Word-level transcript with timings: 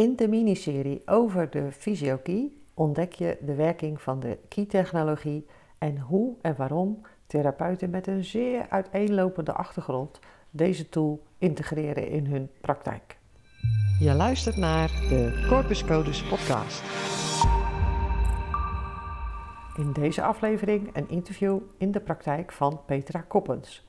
In 0.00 0.16
de 0.16 0.28
miniserie 0.28 1.02
over 1.06 1.50
de 1.50 1.72
fysiokey 1.72 2.52
ontdek 2.74 3.12
je 3.12 3.38
de 3.40 3.54
werking 3.54 4.00
van 4.00 4.20
de 4.20 4.38
key-technologie 4.48 5.46
en 5.78 5.98
hoe 5.98 6.36
en 6.40 6.56
waarom 6.56 7.00
therapeuten 7.26 7.90
met 7.90 8.06
een 8.06 8.24
zeer 8.24 8.66
uiteenlopende 8.68 9.52
achtergrond 9.52 10.20
deze 10.50 10.88
tool 10.88 11.22
integreren 11.38 12.08
in 12.08 12.26
hun 12.26 12.50
praktijk. 12.60 13.18
Je 13.98 14.14
luistert 14.14 14.56
naar 14.56 14.88
de 14.88 15.46
Corpus 15.48 15.84
Codes 15.84 16.22
podcast. 16.28 16.82
In 19.76 19.92
deze 19.92 20.22
aflevering 20.22 20.96
een 20.96 21.08
interview 21.08 21.58
in 21.78 21.90
de 21.90 22.00
praktijk 22.00 22.52
van 22.52 22.80
Petra 22.86 23.20
Koppens, 23.20 23.86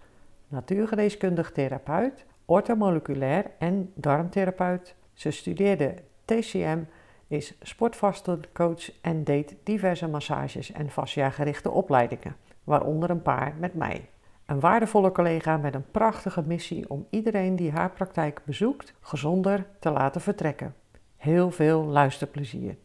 natuurgeneeskundig 0.48 1.52
therapeut, 1.52 2.26
orthomoleculair 2.46 3.52
en 3.60 3.92
darmtherapeut. 3.96 4.96
Ze 5.14 5.32
studeerde 5.32 5.96
TCM, 6.26 6.80
is 7.28 7.58
sportvastencoach 7.62 9.02
en 9.02 9.24
deed 9.24 9.56
diverse 9.64 10.08
massages 10.08 10.72
en 10.72 10.90
fascia-gerichte 10.90 11.70
opleidingen, 11.70 12.36
waaronder 12.64 13.10
een 13.10 13.22
paar 13.22 13.54
met 13.60 13.74
mij. 13.74 14.10
Een 14.46 14.60
waardevolle 14.60 15.12
collega 15.12 15.58
met 15.58 15.76
een 15.76 15.92
prachtige 15.92 16.44
missie 16.46 16.90
om 16.90 17.08
iedereen 17.10 17.56
die 17.56 17.72
haar 17.72 17.92
praktijk 17.92 18.42
bezoekt 18.46 18.94
gezonder 19.00 19.66
te 19.80 19.90
laten 19.90 20.22
vertrekken. 20.22 20.76
Heel 21.18 21.52
veel 21.52 21.84
luisterplezier. 21.84 22.78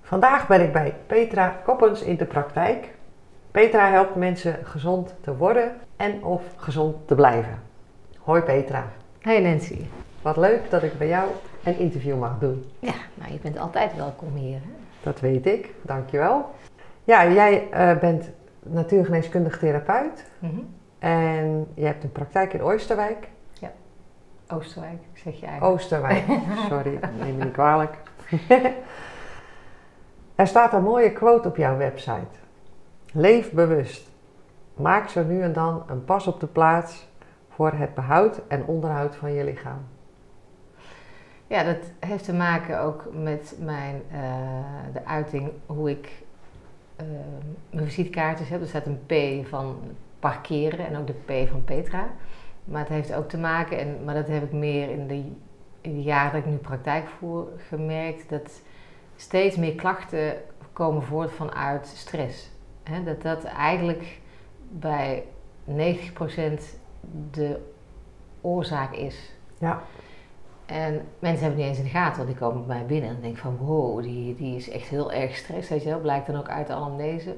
Vandaag 0.00 0.46
ben 0.46 0.60
ik 0.60 0.72
bij 0.72 0.96
Petra 1.06 1.48
Koppens 1.48 2.02
in 2.02 2.16
de 2.16 2.26
praktijk. 2.26 2.94
Petra 3.50 3.90
helpt 3.90 4.14
mensen 4.14 4.66
gezond 4.66 5.14
te 5.20 5.36
worden 5.36 5.80
en 5.96 6.24
of 6.24 6.42
gezond 6.56 7.08
te 7.08 7.14
blijven. 7.14 7.62
Hoi 8.18 8.42
Petra. 8.42 8.92
Hey 9.20 9.40
Nancy. 9.40 9.86
Wat 10.24 10.36
leuk 10.36 10.70
dat 10.70 10.82
ik 10.82 10.98
bij 10.98 11.08
jou 11.08 11.28
een 11.64 11.78
interview 11.78 12.18
mag 12.18 12.38
doen. 12.38 12.64
Ja, 12.78 12.92
nou 13.14 13.32
je 13.32 13.38
bent 13.38 13.58
altijd 13.58 13.96
welkom 13.96 14.34
hier. 14.34 14.56
Hè? 14.58 14.70
Dat 15.02 15.20
weet 15.20 15.46
ik, 15.46 15.70
dankjewel. 15.82 16.50
Ja, 17.04 17.28
jij 17.28 17.68
uh, 17.72 17.98
bent 18.00 18.30
natuurgeneeskundig 18.62 19.58
therapeut 19.58 20.30
Mhm. 20.38 20.60
en 20.98 21.66
je 21.74 21.84
hebt 21.84 22.04
een 22.04 22.12
praktijk 22.12 22.52
in 22.52 22.62
Oosterwijk. 22.62 23.28
Oosterwijk, 24.48 24.98
zeg 25.14 25.40
je 25.40 25.46
eigenlijk. 25.46 25.74
Oosterwijk, 25.74 26.24
sorry, 26.68 26.98
neem 27.18 27.36
me 27.36 27.44
niet 27.44 27.52
kwalijk. 27.52 27.96
er 30.34 30.46
staat 30.46 30.72
een 30.72 30.82
mooie 30.82 31.12
quote 31.12 31.48
op 31.48 31.56
jouw 31.56 31.76
website. 31.76 32.38
Leef 33.12 33.52
bewust. 33.52 34.08
Maak 34.74 35.08
zo 35.08 35.24
nu 35.24 35.42
en 35.42 35.52
dan 35.52 35.82
een 35.86 36.04
pas 36.04 36.26
op 36.26 36.40
de 36.40 36.46
plaats 36.46 37.08
voor 37.48 37.72
het 37.72 37.94
behoud 37.94 38.40
en 38.48 38.64
onderhoud 38.66 39.16
van 39.16 39.32
je 39.32 39.44
lichaam. 39.44 39.86
Ja, 41.54 41.62
dat 41.62 41.92
heeft 41.98 42.24
te 42.24 42.32
maken 42.32 42.80
ook 42.80 43.08
met 43.12 43.56
mijn, 43.60 44.02
eh, 44.10 44.92
de 44.92 45.04
uiting 45.04 45.50
hoe 45.66 45.90
ik 45.90 46.22
eh, 46.96 47.06
mijn 47.70 47.86
visitekaartjes 47.86 48.48
heb. 48.48 48.60
Er 48.60 48.66
staat 48.66 48.86
een 48.86 49.06
P 49.06 49.46
van 49.48 49.76
parkeren 50.18 50.86
en 50.86 50.96
ook 50.96 51.06
de 51.06 51.44
P 51.44 51.48
van 51.48 51.64
Petra. 51.64 52.08
Maar 52.64 52.80
het 52.80 52.88
heeft 52.88 53.14
ook 53.14 53.28
te 53.28 53.38
maken, 53.38 53.78
en, 53.78 54.04
maar 54.04 54.14
dat 54.14 54.26
heb 54.26 54.42
ik 54.42 54.52
meer 54.52 54.90
in 54.90 55.06
de, 55.06 55.22
in 55.80 56.02
jaren 56.02 56.32
dat 56.32 56.40
ik 56.40 56.50
nu 56.50 56.56
praktijk 56.56 57.08
voer 57.18 57.48
gemerkt, 57.68 58.28
dat 58.28 58.60
steeds 59.16 59.56
meer 59.56 59.74
klachten 59.74 60.36
komen 60.72 61.02
voort 61.02 61.32
vanuit 61.32 61.86
stress. 61.86 62.50
Dat 63.04 63.22
dat 63.22 63.44
eigenlijk 63.44 64.20
bij 64.68 65.24
90% 65.64 65.72
de 67.30 67.60
oorzaak 68.40 68.92
is. 68.94 69.32
Ja, 69.58 69.82
En 70.66 71.06
mensen 71.18 71.44
hebben 71.44 71.58
niet 71.58 71.68
eens 71.68 71.78
in 71.78 71.84
de 71.84 71.90
gaten, 71.90 72.16
want 72.16 72.28
die 72.28 72.38
komen 72.38 72.66
bij 72.66 72.76
mij 72.76 72.86
binnen 72.86 73.10
en 73.10 73.20
denken 73.20 73.42
van 73.42 73.56
wow, 73.56 74.02
die, 74.02 74.34
die 74.34 74.56
is 74.56 74.70
echt 74.70 74.88
heel 74.88 75.12
erg 75.12 75.36
stress, 75.36 75.68
weet 75.68 75.82
je 75.82 75.88
wel. 75.88 76.00
Blijkt 76.00 76.26
dan 76.26 76.36
ook 76.36 76.48
uit 76.48 76.66
de 76.66 76.72
anamnese. 76.72 77.36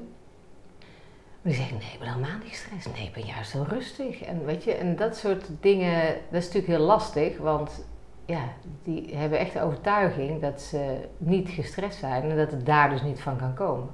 Maar 1.41 1.51
die 1.51 1.53
zeggen 1.53 1.77
nee, 1.77 1.93
ik 1.93 1.99
ben 1.99 2.07
helemaal 2.07 2.37
niet 2.43 2.55
stress. 2.55 2.85
Nee, 2.85 3.07
ik 3.07 3.13
ben 3.13 3.25
juist 3.25 3.51
heel 3.51 3.65
rustig. 3.65 4.23
En 4.23 4.45
weet 4.45 4.63
je, 4.63 4.73
en 4.73 4.95
dat 4.95 5.17
soort 5.17 5.49
dingen, 5.59 6.03
dat 6.29 6.41
is 6.41 6.45
natuurlijk 6.45 6.73
heel 6.73 6.85
lastig, 6.85 7.37
want 7.37 7.85
ja, 8.25 8.43
die 8.83 9.15
hebben 9.15 9.39
echt 9.39 9.53
de 9.53 9.61
overtuiging 9.61 10.41
dat 10.41 10.61
ze 10.61 11.07
niet 11.17 11.49
gestrest 11.49 11.99
zijn 11.99 12.23
en 12.23 12.37
dat 12.37 12.51
het 12.51 12.65
daar 12.65 12.89
dus 12.89 13.01
niet 13.01 13.21
van 13.21 13.37
kan 13.37 13.53
komen. 13.53 13.89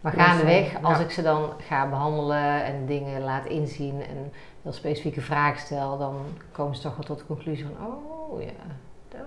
Maar 0.00 0.12
gaandeweg, 0.12 0.82
als 0.82 0.98
ja. 0.98 1.04
ik 1.04 1.10
ze 1.10 1.22
dan 1.22 1.52
ga 1.58 1.88
behandelen 1.88 2.64
en 2.64 2.86
dingen 2.86 3.20
laat 3.22 3.46
inzien 3.46 4.02
en 4.02 4.32
heel 4.62 4.72
specifieke 4.72 5.20
vragen 5.20 5.60
stel, 5.60 5.98
dan 5.98 6.16
komen 6.52 6.76
ze 6.76 6.82
toch 6.82 6.96
wel 6.96 7.04
tot 7.04 7.18
de 7.18 7.26
conclusie 7.26 7.64
van, 7.64 7.86
oh 7.86 8.13
ja, 8.40 8.50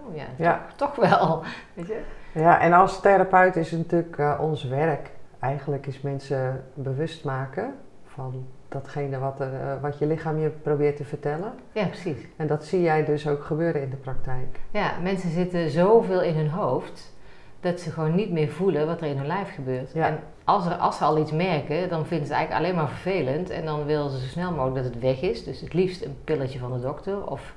oh 0.08 0.16
ja, 0.16 0.25
ja. 0.38 0.66
toch 0.75 0.96
wel. 0.96 1.44
Weet 1.74 1.88
je? 1.88 2.02
ja 2.31 2.59
en 2.59 2.74
als 2.74 3.02
therapeut 3.02 3.56
is 3.56 3.72
het 3.72 3.80
natuurlijk 3.80 4.18
eh, 4.18 4.38
ons 4.41 4.63
werk. 4.63 5.09
Eigenlijk 5.40 5.88
is 5.88 6.02
mensen 6.02 6.63
bewust 6.74 7.24
maken 7.24 7.75
van 8.06 8.46
datgene 8.69 9.19
wat, 9.19 9.40
er, 9.40 9.53
eh, 9.53 9.81
wat 9.81 10.00
je 10.00 10.06
lichaam 10.06 10.40
je 10.40 10.50
probeert 10.50 10.97
te 10.97 11.03
vertellen. 11.03 11.53
Ja, 11.72 11.86
precies. 11.86 12.18
En 12.36 12.47
dat 12.47 12.66
zie 12.66 12.81
jij 12.81 13.06
dus 13.06 13.28
ook 13.28 13.44
gebeuren 13.44 13.81
in 13.81 13.90
de 13.90 13.96
praktijk. 13.96 14.59
Ja, 14.72 14.91
mensen 15.02 15.30
zitten 15.30 15.69
zoveel 15.69 16.22
in 16.22 16.36
hun 16.36 16.50
hoofd 16.50 17.16
dat 17.59 17.80
ze 17.80 17.91
gewoon 17.91 18.16
niet 18.16 18.31
meer 18.31 18.50
voelen 18.50 18.86
wat 18.86 19.02
er 19.02 19.07
in 19.07 19.18
hun 19.18 19.28
lijf 19.28 19.53
gebeurt. 19.53 19.91
Ja. 19.94 20.07
En 20.07 20.19
als, 20.44 20.66
er, 20.66 20.75
als 20.75 20.97
ze 20.97 21.03
al 21.03 21.18
iets 21.18 21.31
merken, 21.31 21.90
dan 21.90 22.06
vinden 22.06 22.28
ze 22.28 22.34
het 22.34 22.41
eigenlijk 22.41 22.53
alleen 22.53 22.75
maar 22.75 22.90
vervelend. 22.90 23.50
En 23.50 23.66
dan 23.66 23.86
willen 23.86 24.09
ze 24.09 24.19
zo 24.19 24.28
snel 24.28 24.52
mogelijk 24.52 24.75
dat 24.75 24.94
het 24.94 25.00
weg 25.00 25.22
is. 25.22 25.44
Dus 25.44 25.62
het 25.62 25.74
liefst 25.74 26.06
een 26.06 26.18
pilletje 26.24 26.59
van 26.59 26.72
de 26.72 26.80
dokter. 26.80 27.30
Of 27.30 27.53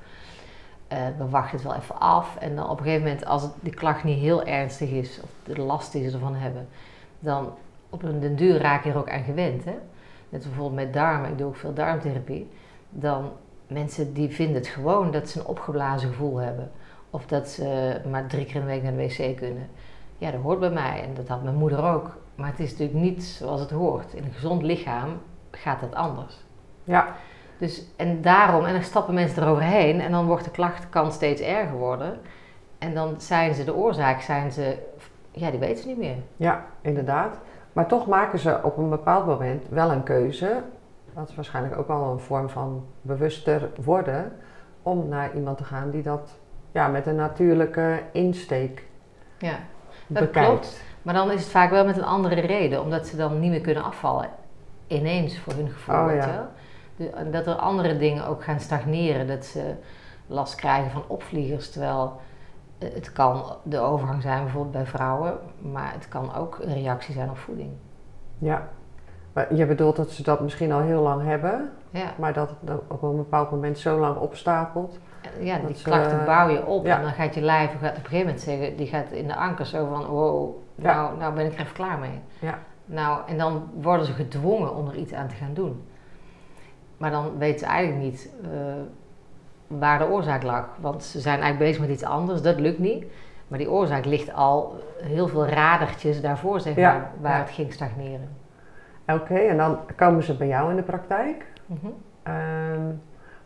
eh, 0.91 0.97
we 1.17 1.29
wachten 1.29 1.57
het 1.57 1.67
wel 1.67 1.75
even 1.75 1.99
af. 1.99 2.35
En 2.35 2.55
dan 2.55 2.69
op 2.69 2.77
een 2.77 2.83
gegeven 2.83 3.07
moment, 3.07 3.25
als 3.25 3.47
de 3.59 3.69
klacht 3.69 4.03
niet 4.03 4.19
heel 4.19 4.43
ernstig 4.43 4.89
is, 4.89 5.19
of 5.23 5.29
de 5.43 5.61
last 5.61 5.91
die 5.91 6.09
ze 6.09 6.15
ervan 6.15 6.35
hebben, 6.35 6.67
dan 7.19 7.53
op 7.89 8.03
een 8.03 8.19
den 8.19 8.35
duur 8.35 8.57
raak 8.57 8.83
je 8.83 8.89
er 8.89 8.97
ook 8.97 9.09
aan 9.09 9.23
gewend. 9.23 9.63
Hè? 9.65 9.75
Net 10.29 10.43
bijvoorbeeld 10.43 10.75
met 10.75 10.93
darmen, 10.93 11.29
ik 11.29 11.37
doe 11.37 11.47
ook 11.47 11.55
veel 11.55 11.73
darmtherapie. 11.73 12.49
Dan 12.89 13.31
mensen 13.67 14.13
die 14.13 14.29
vinden 14.29 14.55
het 14.55 14.67
gewoon 14.67 15.11
dat 15.11 15.29
ze 15.29 15.39
een 15.39 15.45
opgeblazen 15.45 16.09
gevoel 16.09 16.37
hebben. 16.37 16.71
Of 17.09 17.25
dat 17.25 17.49
ze 17.49 18.01
maar 18.09 18.27
drie 18.27 18.45
keer 18.45 18.55
in 18.55 18.61
de 18.61 18.67
week 18.67 18.83
naar 18.83 18.91
de 18.91 19.07
wc 19.07 19.37
kunnen. 19.37 19.69
Ja, 20.17 20.31
dat 20.31 20.41
hoort 20.41 20.59
bij 20.59 20.71
mij 20.71 21.03
en 21.03 21.13
dat 21.13 21.27
had 21.27 21.43
mijn 21.43 21.55
moeder 21.55 21.83
ook. 21.83 22.17
Maar 22.35 22.49
het 22.49 22.59
is 22.59 22.71
natuurlijk 22.71 22.99
niet 22.99 23.23
zoals 23.23 23.59
het 23.59 23.71
hoort. 23.71 24.13
In 24.13 24.23
een 24.23 24.33
gezond 24.33 24.61
lichaam 24.61 25.09
gaat 25.51 25.79
dat 25.79 25.95
anders. 25.95 26.37
Ja, 26.83 27.15
Dus, 27.61 27.83
en 27.95 28.21
daarom, 28.21 28.65
en 28.65 28.73
dan 28.73 28.83
stappen 28.83 29.13
mensen 29.13 29.43
eroverheen 29.43 30.01
en 30.01 30.11
dan 30.11 30.25
wordt 30.25 30.43
de 30.43 30.51
klacht 30.51 30.89
kan 30.89 31.11
steeds 31.11 31.41
erger 31.41 31.77
worden. 31.77 32.19
En 32.77 32.93
dan 32.93 33.15
zijn 33.17 33.53
ze 33.53 33.63
de 33.63 33.75
oorzaak, 33.75 34.21
zijn 34.21 34.51
ze, 34.51 34.77
ja, 35.31 35.49
die 35.49 35.59
weten 35.59 35.81
ze 35.81 35.87
niet 35.87 35.97
meer. 35.97 36.15
ja, 36.35 36.65
inderdaad. 36.81 37.37
Maar 37.73 37.87
toch 37.87 38.07
maken 38.07 38.39
ze 38.39 38.59
op 38.63 38.77
een 38.77 38.89
bepaald 38.89 39.25
moment 39.25 39.63
wel 39.69 39.91
een 39.91 40.03
keuze. 40.03 40.61
Dat 41.13 41.29
is 41.29 41.35
waarschijnlijk 41.35 41.77
ook 41.77 41.87
wel 41.87 42.11
een 42.11 42.19
vorm 42.19 42.49
van 42.49 42.85
bewuster 43.01 43.69
worden. 43.83 44.33
Om 44.81 45.07
naar 45.07 45.35
iemand 45.35 45.57
te 45.57 45.63
gaan 45.63 45.91
die 45.91 46.03
dat 46.03 46.31
ja, 46.71 46.87
met 46.87 47.07
een 47.07 47.15
natuurlijke 47.15 47.99
insteek 48.11 48.85
Ja, 49.37 49.55
dat 50.07 50.23
bekijkt. 50.23 50.47
klopt. 50.49 50.83
Maar 51.01 51.13
dan 51.13 51.31
is 51.31 51.41
het 51.41 51.51
vaak 51.51 51.69
wel 51.69 51.85
met 51.85 51.97
een 51.97 52.03
andere 52.05 52.39
reden, 52.41 52.81
omdat 52.81 53.07
ze 53.07 53.15
dan 53.17 53.39
niet 53.39 53.51
meer 53.51 53.61
kunnen 53.61 53.83
afvallen. 53.83 54.29
Ineens 54.87 55.39
voor 55.39 55.53
hun 55.53 55.69
gevoel. 55.69 55.95
Oh, 55.95 56.15
ja. 56.15 56.49
Dat 57.31 57.47
er 57.47 57.53
andere 57.55 57.97
dingen 57.97 58.27
ook 58.27 58.43
gaan 58.43 58.59
stagneren. 58.59 59.27
Dat 59.27 59.45
ze 59.45 59.73
last 60.27 60.55
krijgen 60.55 60.91
van 60.91 61.03
opvliegers. 61.07 61.71
Terwijl 61.71 62.19
eh, 62.77 62.93
het 62.93 63.11
kan 63.11 63.43
de 63.63 63.79
overgang 63.79 64.21
zijn 64.21 64.43
bijvoorbeeld 64.43 64.73
bij 64.73 64.85
vrouwen. 64.85 65.37
Maar 65.71 65.91
het 65.93 66.07
kan 66.07 66.35
ook 66.35 66.59
een 66.61 66.73
reactie 66.73 67.13
zijn 67.13 67.29
op 67.29 67.37
voeding. 67.37 67.71
Ja. 68.37 68.67
Maar 69.33 69.55
je 69.55 69.65
bedoelt 69.65 69.95
dat 69.95 70.09
ze 70.11 70.23
dat 70.23 70.39
misschien 70.41 70.71
al 70.71 70.79
heel 70.79 71.01
lang 71.01 71.23
hebben, 71.25 71.71
Ja, 71.89 72.11
maar 72.17 72.33
dat 72.33 72.49
het 72.65 72.79
op 72.87 73.01
een 73.03 73.15
bepaald 73.15 73.51
moment 73.51 73.79
zo 73.79 73.99
lang 73.99 74.17
opstapelt. 74.17 74.99
Ja 75.39 75.57
die 75.67 75.75
ze- 75.75 75.83
klachten 75.83 76.25
bouw 76.25 76.47
je 76.49 76.65
op. 76.65 76.85
ja. 76.85 76.95
En 76.97 77.01
dan 77.03 77.11
gaat 77.11 77.35
je 77.35 77.41
lijf 77.41 77.71
gaat 77.71 77.89
op 77.91 77.95
een 77.97 78.01
gegeven 78.03 78.19
moment 78.25 78.41
zeggen... 78.41 78.75
Die 78.77 78.87
gaat 78.87 79.11
in 79.11 79.27
de 79.27 79.35
anker 79.35 79.65
zo 79.65 79.87
van... 79.91 80.05
Wow, 80.05 80.55
Ja. 80.75 80.93
nou, 80.95 81.17
nou 81.17 81.33
ben 81.33 81.45
ik 81.45 81.53
er 81.53 81.59
even 81.59 81.73
klaar 81.73 81.99
mee. 81.99 82.19
Ja. 82.39 82.59
Nou, 82.85 83.19
en 83.27 83.37
dan 83.37 83.69
worden 83.81 84.05
ze 84.05 84.13
gedwongen 84.13 84.75
om 84.75 84.87
er 84.87 84.95
iets 84.95 85.13
aan 85.13 85.27
te 85.27 85.35
gaan 85.35 85.53
doen. 85.53 85.85
Maar 87.01 87.11
dan 87.11 87.37
weten 87.37 87.59
ze 87.59 87.65
eigenlijk 87.65 88.03
niet 88.03 88.29
eh, 88.43 88.49
waar 89.67 89.97
de 89.97 90.07
oorzaak 90.07 90.43
lag. 90.43 90.65
Want 90.79 91.03
ze 91.03 91.19
zijn 91.19 91.39
eigenlijk 91.39 91.63
bezig 91.63 91.81
met 91.81 91.89
iets 91.89 92.03
anders, 92.03 92.41
dat 92.41 92.59
lukt 92.59 92.79
niet. 92.79 93.05
Maar 93.47 93.57
die 93.59 93.71
oorzaak 93.71 94.05
ligt 94.05 94.33
al 94.33 94.79
heel 95.03 95.27
veel 95.27 95.45
radertjes 95.45 96.21
daarvoor, 96.21 96.59
zeg 96.59 96.75
Ja, 96.75 96.91
maar, 96.93 97.11
waar 97.21 97.37
ja. 97.37 97.39
het 97.39 97.49
ging 97.49 97.73
stagneren. 97.73 98.29
Oké, 99.07 99.33
en 99.35 99.57
dan 99.57 99.77
komen 99.95 100.23
ze 100.23 100.37
bij 100.37 100.47
jou 100.47 100.69
in 100.69 100.75
de 100.75 100.81
praktijk. 100.83 101.45
Mhm. 101.65 101.87
Ehm, 102.23 102.91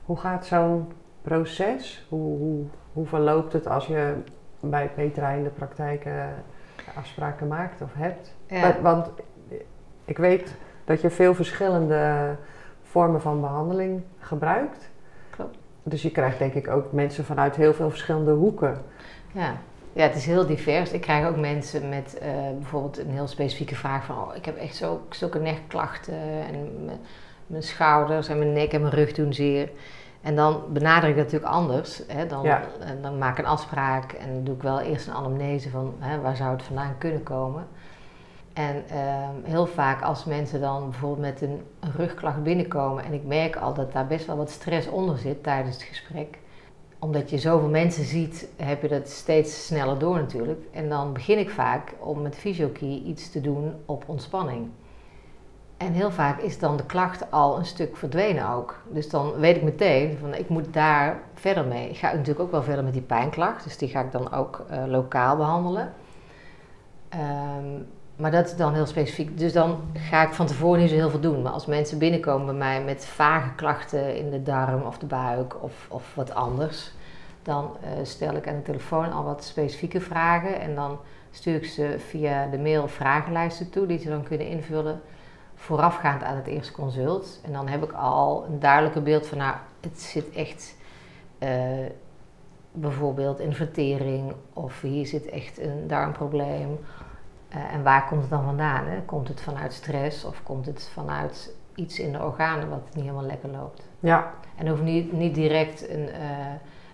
hoe 0.05 0.17
gaat 0.17 0.45
zo'n 0.45 0.91
proces? 1.21 2.05
Hoe, 2.09 2.37
hoe, 2.37 2.63
hoe 2.93 3.05
verloopt 3.05 3.53
het 3.53 3.67
als 3.67 3.87
je 3.87 4.13
bij 4.59 4.89
Petra 4.95 5.29
in 5.29 5.43
de 5.43 5.49
praktijk 5.49 6.05
eh, 6.05 6.13
afspraken 6.95 7.47
maakt 7.47 7.81
of 7.81 7.93
hebt? 7.93 8.35
Ja. 8.47 8.75
Want 8.81 9.09
ik 10.05 10.17
weet 10.17 10.55
dat 10.85 11.01
je 11.01 11.09
veel 11.09 11.33
verschillende 11.33 12.35
vormen 12.95 13.21
van 13.21 13.41
behandeling 13.41 14.01
gebruikt. 14.19 14.89
Klopt. 15.29 15.57
Dus 15.83 16.01
je 16.01 16.11
krijgt 16.11 16.39
denk 16.39 16.53
ik 16.53 16.67
ook 16.67 16.91
mensen 16.91 17.25
vanuit 17.25 17.55
heel 17.55 17.73
veel 17.73 17.89
verschillende 17.89 18.31
hoeken 18.31 18.81
Ja. 19.31 19.57
ja, 19.93 20.03
het 20.03 20.15
is 20.15 20.25
heel 20.25 20.45
divers. 20.45 20.91
Ik 20.91 21.01
krijg 21.01 21.27
ook 21.27 21.37
mensen 21.37 21.89
met 21.89 22.17
eh, 22.17 22.29
bijvoorbeeld 22.57 22.99
een 22.99 23.09
heel 23.09 23.27
specifieke 23.27 23.75
vraag 23.75 24.05
van... 24.05 24.15
Oh, 24.15 24.35
ik 24.35 24.45
heb 24.45 24.57
echt 24.57 24.75
zo, 24.75 25.01
zulke 25.09 25.39
nekklachten 25.39 26.19
en 26.51 26.89
mijn 27.47 27.63
schouders 27.63 28.27
en 28.27 28.37
mijn 28.37 28.53
nek 28.53 28.71
en 28.73 28.81
mijn 28.81 28.93
rug 28.93 29.13
doen 29.13 29.33
zeer. 29.33 29.69
En 30.21 30.35
dan 30.35 30.63
benader 30.69 31.09
ik 31.09 31.15
dat 31.15 31.23
natuurlijk 31.23 31.53
anders. 31.53 32.01
Hè? 32.07 32.27
Dan, 32.27 32.47
dan 33.01 33.17
maak 33.17 33.37
ik 33.37 33.45
een 33.45 33.51
afspraak 33.51 34.11
en 34.11 34.43
doe 34.43 34.55
ik 34.55 34.61
wel 34.61 34.79
eerst 34.79 35.07
een 35.07 35.13
anamnese 35.13 35.69
van 35.69 35.93
hè, 35.99 36.21
waar 36.21 36.35
zou 36.35 36.51
het 36.51 36.63
vandaan 36.63 36.95
kunnen 36.97 37.23
komen. 37.23 37.67
En 38.55 38.83
ehm, 38.89 39.43
heel 39.43 39.65
vaak 39.65 40.01
als 40.01 40.25
mensen 40.25 40.61
dan 40.61 40.89
bijvoorbeeld 40.89 41.21
met 41.21 41.41
een, 41.41 41.61
rugklacht 41.95 42.43
binnenkomen 42.43 43.03
en 43.03 43.13
ik 43.13 43.25
merk 43.25 43.55
al 43.55 43.73
dat 43.73 43.91
daar 43.91 44.07
best 44.07 44.25
wel 44.25 44.37
wat 44.37 44.49
stress 44.49 44.87
onder 44.87 45.17
zit 45.17 45.43
tijdens 45.43 45.75
het 45.75 45.83
gesprek. 45.83 46.39
Omdat 46.99 47.29
je 47.29 47.37
zoveel 47.37 47.69
mensen 47.69 48.03
ziet, 48.03 48.47
heb 48.55 48.81
je 48.81 48.87
dat 48.87 49.09
steeds 49.09 49.65
sneller 49.65 49.99
door 49.99 50.15
natuurlijk. 50.15 50.59
En 50.71 50.89
dan 50.89 51.13
begin 51.13 51.39
ik 51.39 51.49
vaak 51.49 51.93
om 51.99 52.21
met 52.21 52.35
fysiokey 52.35 53.01
iets 53.05 53.31
te 53.31 53.41
doen 53.41 53.73
op 53.85 54.03
ontspanning. 54.07 54.69
En 55.77 55.91
heel 55.91 56.11
vaak 56.11 56.39
is 56.39 56.59
dan 56.59 56.77
de 56.77 56.85
klacht 56.85 57.31
al 57.31 57.57
een 57.57 57.65
stuk 57.65 57.97
verdwenen 57.97 58.49
ook. 58.49 58.81
Dus 58.89 59.09
dan 59.09 59.33
weet 59.33 59.55
ik 59.55 59.63
meteen 59.63 60.17
van 60.17 60.33
ik 60.33 60.49
moet 60.49 60.73
daar 60.73 61.21
verder 61.33 61.65
mee. 61.65 61.89
Ik 61.89 61.97
ga 61.97 62.11
natuurlijk 62.11 62.39
ook 62.39 62.51
wel 62.51 62.63
verder 62.63 62.83
met 62.83 62.93
die 62.93 63.01
pijnklacht, 63.01 63.63
dus 63.63 63.77
die 63.77 63.89
ga 63.89 64.01
ik 64.01 64.11
dan 64.11 64.31
ook 64.31 64.65
uh, 64.71 64.85
lokaal 64.87 65.37
behandelen. 65.37 65.93
Um, 67.13 67.87
maar 68.15 68.31
dat 68.31 68.45
is 68.45 68.55
dan 68.55 68.73
heel 68.73 68.85
specifiek. 68.85 69.37
Dus 69.37 69.53
dan 69.53 69.79
ga 69.93 70.27
ik 70.27 70.33
van 70.33 70.45
tevoren 70.45 70.79
niet 70.79 70.89
zo 70.89 70.95
heel 70.95 71.09
veel 71.09 71.19
doen. 71.19 71.41
Maar 71.41 71.51
als 71.51 71.65
mensen 71.65 71.97
binnenkomen 71.97 72.45
bij 72.45 72.55
mij 72.55 72.83
met 72.83 73.05
vage 73.05 73.55
klachten 73.55 74.17
in 74.17 74.29
de 74.29 74.43
darm 74.43 74.81
of 74.81 74.97
de 74.97 75.05
buik 75.05 75.63
of, 75.63 75.87
of 75.89 76.15
wat 76.15 76.33
anders, 76.33 76.91
dan 77.43 77.77
uh, 77.83 77.89
stel 78.03 78.35
ik 78.35 78.47
aan 78.47 78.55
de 78.55 78.61
telefoon 78.61 79.11
al 79.11 79.23
wat 79.23 79.43
specifieke 79.43 80.01
vragen. 80.01 80.59
En 80.59 80.75
dan 80.75 80.99
stuur 81.31 81.55
ik 81.55 81.65
ze 81.65 81.95
via 81.97 82.47
de 82.47 82.57
mail 82.57 82.87
vragenlijsten 82.87 83.69
toe 83.69 83.85
die 83.85 83.99
ze 83.99 84.09
dan 84.09 84.23
kunnen 84.23 84.47
invullen 84.47 85.01
voorafgaand 85.55 86.23
aan 86.23 86.35
het 86.35 86.47
eerste 86.47 86.73
consult. 86.73 87.39
En 87.43 87.53
dan 87.53 87.67
heb 87.67 87.83
ik 87.83 87.91
al 87.91 88.45
een 88.45 88.59
duidelijker 88.59 89.03
beeld 89.03 89.27
van, 89.27 89.37
nou, 89.37 89.55
het 89.81 90.01
zit 90.01 90.31
echt 90.31 90.75
uh, 91.39 91.49
bijvoorbeeld 92.71 93.39
in 93.39 93.53
vertering 93.53 94.33
of 94.53 94.81
hier 94.81 95.05
zit 95.05 95.25
echt 95.25 95.59
een 95.59 95.87
darmprobleem 95.87 96.79
uh, 97.55 97.73
en 97.73 97.83
waar 97.83 98.07
komt 98.07 98.21
het 98.21 98.29
dan 98.29 98.43
vandaan? 98.43 98.85
Hè? 98.85 99.01
Komt 99.05 99.27
het 99.27 99.41
vanuit 99.41 99.73
stress 99.73 100.25
of 100.25 100.43
komt 100.43 100.65
het 100.65 100.89
vanuit 100.93 101.55
iets 101.75 101.99
in 101.99 102.11
de 102.11 102.23
organen 102.23 102.69
wat 102.69 102.81
niet 102.93 103.03
helemaal 103.03 103.25
lekker 103.25 103.49
loopt? 103.49 103.87
Ja. 103.99 104.33
En 104.55 104.67
hoeft 104.67 104.81
niet, 104.81 105.11
niet 105.11 105.35
direct 105.35 105.89
een, 105.89 106.07
uh, 106.07 106.47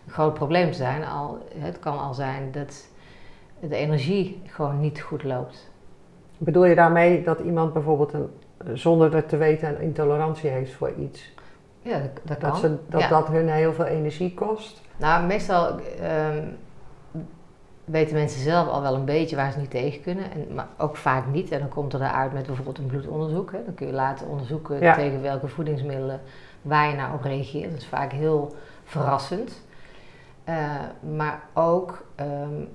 een 0.05 0.11
groot 0.11 0.33
probleem 0.33 0.71
te 0.71 0.77
zijn. 0.77 1.05
Al, 1.05 1.37
het 1.57 1.79
kan 1.79 1.99
al 1.99 2.13
zijn 2.13 2.51
dat 2.51 2.87
de 3.59 3.75
energie 3.75 4.41
gewoon 4.45 4.79
niet 4.79 5.01
goed 5.01 5.23
loopt. 5.23 5.69
Bedoel 6.37 6.65
je 6.65 6.75
daarmee 6.75 7.23
dat 7.23 7.39
iemand 7.39 7.73
bijvoorbeeld 7.73 8.13
een, 8.13 8.29
zonder 8.73 9.15
het 9.15 9.29
te 9.29 9.37
weten 9.37 9.69
een 9.69 9.81
intolerantie 9.81 10.49
heeft 10.49 10.73
voor 10.73 10.93
iets? 10.93 11.33
Ja, 11.81 11.99
dat, 11.99 12.09
dat 12.23 12.37
kan. 12.37 12.49
Dat, 12.49 12.59
ze, 12.59 12.77
dat, 12.89 13.09
dat 13.09 13.27
hun 13.27 13.49
heel 13.49 13.73
veel 13.73 13.85
energie 13.85 14.33
kost? 14.33 14.81
Nou, 14.97 15.25
meestal 15.25 15.69
um, 15.69 16.57
weten 17.85 18.15
mensen 18.15 18.41
zelf 18.41 18.67
al 18.67 18.81
wel 18.81 18.95
een 18.95 19.05
beetje 19.05 19.35
waar 19.35 19.51
ze 19.51 19.59
niet 19.59 19.69
tegen 19.69 20.01
kunnen. 20.01 20.31
En, 20.31 20.53
maar 20.53 20.67
ook 20.77 20.97
vaak 20.97 21.27
niet. 21.27 21.51
En 21.51 21.59
dan 21.59 21.69
komt 21.69 21.93
er 21.93 22.01
uit 22.01 22.33
met 22.33 22.45
bijvoorbeeld 22.45 22.77
een 22.77 22.85
bloedonderzoek. 22.85 23.51
Hè. 23.51 23.63
Dan 23.65 23.73
kun 23.73 23.87
je 23.87 23.93
laten 23.93 24.27
onderzoeken 24.27 24.79
tegen 24.93 25.21
welke 25.21 25.47
voedingsmiddelen 25.47 26.21
waar 26.61 26.89
je 26.89 26.95
nou 26.95 27.13
op 27.13 27.23
reageert. 27.23 27.71
Dat 27.71 27.79
is 27.79 27.87
vaak 27.87 28.11
heel 28.11 28.55
verrassend. 28.83 29.61
Uh, 30.49 30.55
maar 31.15 31.41
ook 31.53 32.05
um, 32.19 32.67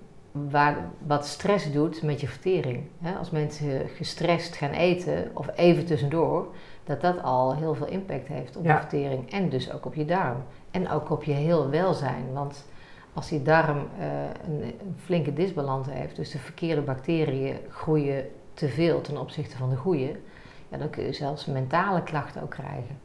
waar, 0.50 0.76
wat 1.06 1.26
stress 1.26 1.72
doet 1.72 2.02
met 2.02 2.20
je 2.20 2.28
vertering. 2.28 2.82
Hè. 3.00 3.14
Als 3.14 3.30
mensen 3.30 3.88
gestrest 3.88 4.56
gaan 4.56 4.70
eten, 4.70 5.30
of 5.34 5.48
even 5.56 5.84
tussendoor, 5.86 6.46
dat 6.84 7.00
dat 7.00 7.22
al 7.22 7.56
heel 7.56 7.74
veel 7.74 7.86
impact 7.86 8.28
heeft 8.28 8.56
op 8.56 8.64
ja. 8.64 8.72
je 8.72 8.80
vertering. 8.80 9.30
En 9.30 9.48
dus 9.48 9.72
ook 9.72 9.86
op 9.86 9.94
je 9.94 10.04
darm. 10.04 10.36
En 10.70 10.90
ook 10.90 11.10
op 11.10 11.24
je 11.24 11.32
heel 11.32 11.70
welzijn. 11.70 12.32
Want 12.32 12.64
als 13.16 13.28
die 13.28 13.42
darm 13.42 13.76
uh, 13.76 14.04
een, 14.46 14.62
een, 14.62 14.96
flinke 15.04 15.32
disbalans 15.32 15.86
heeft, 15.90 16.16
dus 16.16 16.30
de 16.30 16.38
verkeerde 16.38 16.80
bacteriën 16.80 17.56
groeien 17.70 18.24
te 18.54 18.68
veel 18.68 19.00
ten 19.00 19.20
opzichte 19.20 19.56
van 19.56 19.70
de 19.70 19.76
goede, 19.76 20.16
ja, 20.68 20.78
dan 20.78 20.90
kun 20.90 21.04
je 21.04 21.12
zelfs 21.12 21.46
mentale 21.46 22.02
klachten 22.02 22.42
ook 22.42 22.50
krijgen. 22.50 22.98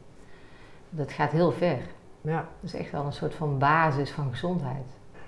Dat 0.89 1.11
gaat 1.11 1.31
heel 1.31 1.51
ver. 1.51 1.79
Ja. 2.21 2.45
Dat 2.59 2.73
is 2.73 2.73
echt 2.73 2.91
wel 2.91 3.05
een 3.05 3.13
soort 3.13 3.35
van 3.35 3.57
basis 3.57 4.11
van 4.11 4.29
gezondheid. 4.29 4.85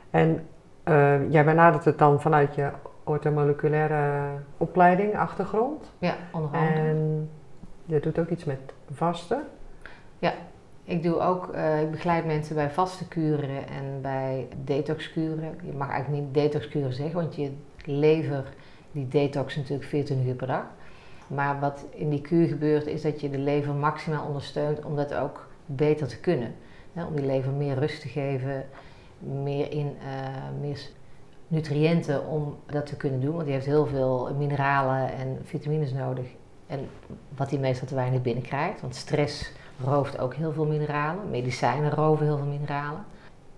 En 0.10 0.48
uh, 0.88 1.32
jij 1.32 1.46
benadert 1.46 1.86
het 1.86 1.98
dan 1.98 2.22
vanuit 2.22 2.56
je 2.56 2.72
ortomoleculaire 3.04 4.30
opleiding, 4.58 5.18
achtergrond? 5.18 5.92
Ja, 5.98 6.16
onder 6.32 6.60
andere. 6.60 6.88
En 6.88 7.30
je 7.86 8.00
doet 8.00 8.20
ook 8.20 8.30
iets 8.30 8.44
met 8.44 8.74
vasten? 8.92 9.44
Ja, 10.20 10.34
ik 10.84 11.04
doe 11.04 11.20
ook, 11.20 11.56
uh, 11.56 11.82
ik 11.82 11.92
begeleid 11.92 12.26
mensen 12.26 12.56
bij 12.56 12.70
vaste 12.70 13.08
kuren 13.08 13.68
en 13.68 14.02
bij 14.02 14.48
detoxkuren. 14.64 15.56
Je 15.64 15.74
mag 15.74 15.90
eigenlijk 15.90 16.24
niet 16.24 16.34
detoxkuren 16.34 16.94
zeggen, 16.94 17.16
want 17.16 17.36
je 17.36 17.52
lever 17.86 18.54
die 18.92 19.08
detox 19.08 19.56
natuurlijk 19.56 19.90
14 19.90 20.28
uur 20.28 20.36
per 20.36 20.48
dag. 20.48 20.66
Maar 21.28 21.60
wat 21.60 21.86
in 21.90 22.10
die 22.10 22.22
kuur 22.22 22.48
gebeurt 22.48 22.88
is 22.88 23.02
dat 23.02 23.22
je 23.22 23.30
de 23.30 23.38
lever 23.38 23.74
maximaal 23.74 24.28
ondersteunt 24.28 24.86
om 24.86 24.96
dat 24.96 25.14
ook 25.14 25.48
beter 25.66 26.08
te 26.08 26.20
kunnen. 26.20 26.56
om 26.94 27.16
die 27.16 27.26
lever 27.26 27.52
meer 27.52 27.80
rust 27.80 28.02
te 28.02 28.08
geven, 28.08 28.66
meer, 29.20 29.72
in, 29.72 29.96
uh, 30.00 30.62
meer 30.62 30.80
nutriënten 31.48 32.28
om 32.28 32.56
dat 32.66 32.86
te 32.86 32.98
kunnen 32.98 33.20
doen. 33.20 33.34
Want 33.34 33.44
die 33.44 33.54
heeft 33.54 33.66
heel 33.66 33.86
veel 33.86 34.36
mineralen 34.38 35.14
en 35.14 35.40
vitamines 35.44 35.94
nodig. 35.94 36.26
En 36.68 36.90
wat 37.36 37.50
hij 37.50 37.60
meestal 37.60 37.88
te 37.88 37.96
weinig 37.96 38.22
binnenkrijgt. 38.22 38.82
Want 38.82 38.96
stress 38.96 39.52
rooft 39.84 40.20
ook 40.20 40.34
heel 40.34 40.52
veel 40.52 40.66
mineralen. 40.66 41.30
Medicijnen 41.30 41.92
roven 41.92 42.26
heel 42.26 42.38
veel 42.38 42.46
mineralen. 42.46 43.06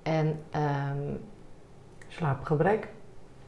En 0.04 0.28
um, 0.28 1.20
slaapgebrek. 2.08 2.88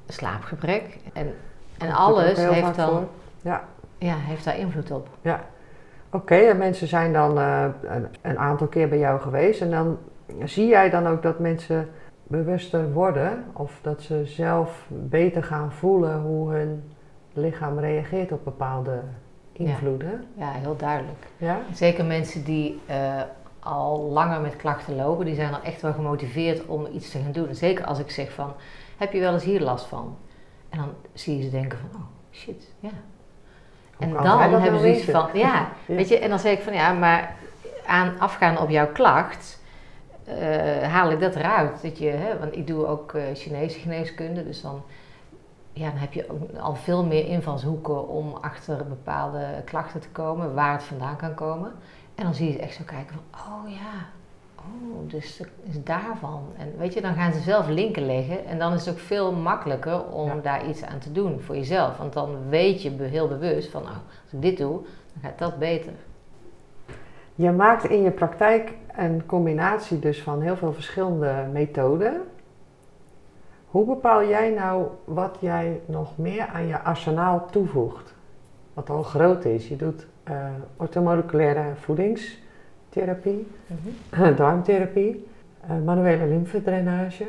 Slaapgebrek. 0.08 0.98
En, 1.14 1.34
en 1.78 1.92
alles 1.92 2.38
heeft 2.38 2.76
dan. 2.76 3.08
Ja. 3.42 3.64
ja, 3.98 4.16
heeft 4.16 4.44
daar 4.44 4.58
invloed 4.58 4.92
op. 4.92 5.08
Ja. 5.22 5.46
Oké, 6.12 6.34
okay, 6.34 6.54
mensen 6.54 6.88
zijn 6.88 7.14
dan 7.14 7.38
uh, 7.38 7.66
een, 7.82 8.08
een, 8.22 8.38
aantal 8.38 8.68
keer 8.68 8.90
bij 8.90 8.98
jou 8.98 9.20
geweest. 9.20 9.62
En 9.62 9.72
dan 9.72 9.98
zie 10.44 10.68
jij 10.68 10.90
dan 10.90 11.08
ook 11.08 11.22
dat 11.22 11.40
mensen 11.40 11.90
bewuster 12.24 12.94
worden. 12.94 13.44
Of 13.54 13.80
dat 13.82 14.02
ze 14.02 14.26
zelf 14.26 14.86
beter 14.90 15.44
gaan 15.44 15.72
voelen 15.72 16.22
hoe 16.22 16.54
hun 16.54 16.84
lichaam 17.34 17.80
reageert 17.80 18.32
op 18.32 18.44
bepaalde 18.44 19.00
invloeden. 19.58 20.26
Ja, 20.38 20.52
heel 20.52 20.76
duidelijk. 20.78 21.28
Ja? 21.38 21.60
Zeker 21.74 22.06
mensen 22.06 22.44
die 22.44 22.82
uh, 22.90 23.22
al 23.60 24.02
langer 24.02 24.42
met 24.42 24.56
klachten 24.56 24.96
lopen, 24.96 25.26
die 25.26 25.36
zijn 25.36 25.52
dan 25.52 25.64
echt 25.64 25.82
wel 25.82 25.94
gemotiveerd 25.94 26.66
om 26.66 26.88
iets 26.94 27.10
te 27.10 27.20
gaan 27.20 27.32
doen. 27.32 27.56
Zeker 27.56 27.86
als 27.86 28.00
ik 28.00 28.10
zeg 28.10 28.32
van, 28.32 28.54
heb 28.98 29.14
je 29.14 29.20
wel 29.20 29.34
eens 29.34 29.44
hier 29.44 29.62
last 29.62 29.86
van? 29.86 30.18
En 30.70 30.78
dan 30.78 30.90
zie 31.14 31.38
je 31.38 31.44
ze 31.44 31.50
denken 31.50 31.78
van, 31.78 31.90
oh 32.00 32.06
shit, 32.32 32.74
ja. 32.80 32.90
En 34.00 34.14
dan 34.14 34.62
hebben 34.62 34.80
ze 34.80 34.96
iets 34.96 35.06
van, 35.06 35.30
ja, 35.34 35.40
ja, 35.88 35.96
weet 35.96 36.08
je, 36.08 36.20
en 36.20 36.30
dan 36.30 36.40
zeg 36.40 36.54
ik 36.54 36.64
van, 36.64 36.74
ja, 36.74 36.94
maar 36.94 37.36
aan 37.86 38.20
afgaan 38.20 38.60
op 38.60 38.70
jouw 38.70 38.92
klacht, 38.92 39.60
uh, 40.28 40.84
haal 40.84 41.12
ik 41.12 41.20
dat 41.20 41.36
eruit. 41.36 41.82
Dat 41.82 41.98
je, 41.98 42.10
hè, 42.10 42.40
want 42.40 42.56
ik 42.56 42.68
doe 42.68 42.86
ook 42.86 43.14
uh, 43.14 43.22
Chinese 43.34 43.80
geneeskunde, 43.80 44.46
dus 44.46 44.62
dan 44.62 44.84
ja, 45.78 45.90
dan 45.90 46.00
heb 46.00 46.14
je 46.14 46.30
ook 46.30 46.58
al 46.60 46.76
veel 46.76 47.06
meer 47.06 47.26
invalshoeken 47.26 48.08
om 48.08 48.34
achter 48.34 48.88
bepaalde 48.88 49.62
klachten 49.66 50.00
te 50.00 50.10
komen, 50.10 50.54
waar 50.54 50.74
het 50.74 50.84
vandaan 50.84 51.16
kan 51.16 51.34
komen. 51.34 51.72
En 52.16 52.24
dan 52.24 52.34
zie 52.34 52.52
je 52.52 52.60
echt 52.60 52.76
zo 52.76 52.84
kijken 52.86 53.16
van, 53.16 53.42
oh 53.48 53.72
ja, 53.72 54.06
oh, 54.56 55.10
dus 55.10 55.42
is 55.64 55.84
daarvan. 55.84 56.44
En 56.58 56.78
weet 56.78 56.94
je, 56.94 57.02
dan 57.02 57.14
gaan 57.14 57.34
ze 57.34 57.40
zelf 57.40 57.68
linken 57.68 58.06
leggen 58.06 58.46
en 58.46 58.60
dan 58.60 58.74
is 58.74 58.86
het 58.86 58.94
ook 58.94 59.00
veel 59.00 59.32
makkelijker 59.32 60.06
om 60.06 60.42
daar 60.42 60.68
iets 60.68 60.84
aan 60.84 61.00
te 61.00 61.12
doen 61.12 61.40
voor 61.40 61.56
jezelf. 61.56 61.98
Want 61.98 62.14
dan 62.14 62.50
weet 62.50 62.82
je 62.82 62.92
heel 63.02 63.28
bewust 63.28 63.70
van, 63.70 63.84
nou, 63.84 63.96
als 63.96 64.34
ik 64.34 64.42
dit 64.42 64.58
doe, 64.58 64.82
dan 65.14 65.22
gaat 65.22 65.40
dat 65.40 65.60
beter. 65.60 65.94
Je 67.36 67.52
maakt 67.52 67.84
in 67.84 68.02
je 68.02 68.12
praktijk 68.12 68.74
een 68.96 69.26
combinatie 69.26 70.00
dus 70.00 70.22
van 70.22 70.42
heel 70.42 70.56
veel 70.56 70.74
verschillende 70.74 71.48
methoden 71.52 72.22
hoe 73.68 73.86
bepaal 73.86 74.28
jij 74.28 74.50
nou 74.50 74.88
wat 75.04 75.38
jij 75.40 75.82
nog 75.86 76.18
meer 76.18 76.48
aan 76.48 76.68
je 76.68 76.80
arsenaal 76.80 77.46
toevoegt? 77.52 78.16
Wat 78.74 78.90
al 78.90 79.04
groot 79.04 79.46
is. 79.46 79.68
Je 79.68 79.76
doet 79.76 80.08
uh, 80.30 80.46
orthomoleculaire 80.78 81.64
voedingstherapie, 81.76 83.48
mm 83.68 84.36
darmtherapie, 84.36 85.28
uh, 85.70 85.86
manuele 85.86 86.26
lymfedrainage, 86.26 87.26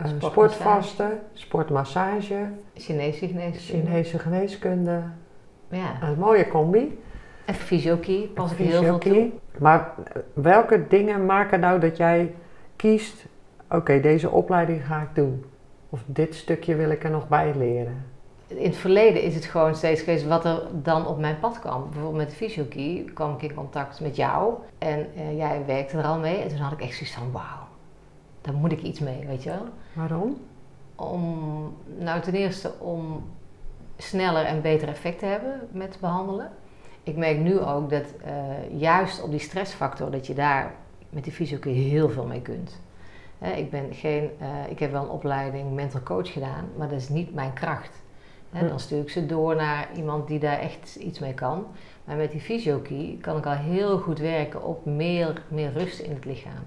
uh, 0.00 0.06
sportvasten, 0.18 1.20
sportmassage, 1.32 2.48
Chinese 2.74 3.26
geneeskunde. 3.26 3.58
Chinese 3.58 4.18
geneeskunde. 4.18 5.02
Ja. 5.68 6.02
Een 6.02 6.18
mooie 6.18 6.48
combi. 6.48 6.98
En 7.44 7.54
fysiokie 7.54 8.28
pas 8.28 8.52
ik 8.52 8.58
heel 8.58 8.82
veel 8.82 8.98
toe. 8.98 9.30
Maar 9.58 9.94
welke 10.32 10.86
dingen 10.88 11.26
maken 11.26 11.60
nou 11.60 11.80
dat 11.80 11.96
jij 11.96 12.34
kiest, 12.76 13.26
oké, 13.70 14.00
deze 14.00 14.30
opleiding 14.30 14.86
ga 14.86 15.00
ik 15.00 15.14
doen? 15.14 15.44
Of 15.92 16.02
dit 16.06 16.34
stukje 16.34 16.74
wil 16.74 16.90
ik 16.90 17.04
er 17.04 17.10
nog 17.10 17.28
bij 17.28 17.54
leren. 17.56 18.04
In 18.46 18.64
het 18.64 18.76
verleden 18.76 19.22
is 19.22 19.34
het 19.34 19.44
gewoon 19.44 19.74
steeds 19.74 20.00
geweest 20.00 20.26
wat 20.26 20.44
er 20.44 20.62
dan 20.82 21.06
op 21.06 21.18
mijn 21.18 21.38
pad 21.38 21.60
kwam. 21.60 21.82
Bijvoorbeeld 21.82 22.16
met 22.16 22.30
de 22.30 22.36
fysiokey 22.36 23.04
kwam 23.14 23.34
ik 23.34 23.42
in 23.42 23.54
contact 23.54 24.00
met 24.00 24.16
jou 24.16 24.54
en 24.78 25.06
eh, 25.16 25.36
jij 25.36 25.62
werkte 25.66 25.98
er 25.98 26.04
al 26.04 26.18
mee. 26.18 26.36
En 26.36 26.48
toen 26.48 26.58
had 26.58 26.72
ik 26.72 26.80
echt 26.80 26.96
zoiets 26.96 27.14
van, 27.14 27.32
wauw, 27.32 27.68
daar 28.40 28.54
moet 28.54 28.72
ik 28.72 28.82
iets 28.82 29.00
mee, 29.00 29.26
weet 29.26 29.42
je 29.42 29.50
wel. 29.50 29.66
Waarom? 29.92 30.40
Om, 30.94 31.74
nou 31.98 32.20
ten 32.20 32.34
eerste 32.34 32.72
om 32.78 33.24
sneller 33.96 34.44
en 34.44 34.62
beter 34.62 34.88
effect 34.88 35.18
te 35.18 35.26
hebben 35.26 35.68
met 35.70 35.98
behandelen. 36.00 36.50
Ik 37.02 37.16
merk 37.16 37.38
nu 37.38 37.60
ook 37.60 37.90
dat 37.90 38.14
eh, 38.24 38.80
juist 38.80 39.22
op 39.22 39.30
die 39.30 39.40
stressfactor, 39.40 40.10
dat 40.10 40.26
je 40.26 40.34
daar 40.34 40.74
met 41.10 41.24
die 41.24 41.32
fysiokey 41.32 41.72
heel 41.72 42.08
veel 42.08 42.26
mee 42.26 42.42
kunt. 42.42 42.80
Ik, 43.42 43.70
ben 43.70 43.94
geen, 43.94 44.30
eh, 44.38 44.48
ik 44.68 44.78
heb 44.78 44.92
wel 44.92 45.02
een 45.02 45.08
opleiding 45.08 45.74
mental 45.74 46.02
coach 46.02 46.32
gedaan, 46.32 46.68
maar 46.76 46.88
dat 46.88 46.98
is 46.98 47.08
niet 47.08 47.34
mijn 47.34 47.52
kracht. 47.52 48.02
Hè, 48.50 48.60
Hm. 48.60 48.68
dan 48.68 48.80
stuur 48.80 49.00
ik 49.00 49.10
ze 49.10 49.26
door 49.26 49.56
naar 49.56 49.88
iemand 49.96 50.26
die 50.26 50.38
daar 50.38 50.58
echt 50.58 50.96
iets 50.96 51.18
mee 51.18 51.34
kan. 51.34 51.66
Maar 52.04 52.16
met 52.16 52.30
die 52.30 52.40
fysiokey 52.40 53.18
kan 53.20 53.36
ik 53.36 53.46
al 53.46 53.52
heel 53.52 53.98
goed 53.98 54.18
werken 54.18 54.64
op 54.64 54.84
meer, 54.84 55.42
meer 55.48 55.72
rust 55.72 55.98
in 55.98 56.14
het 56.14 56.24
lichaam. 56.24 56.62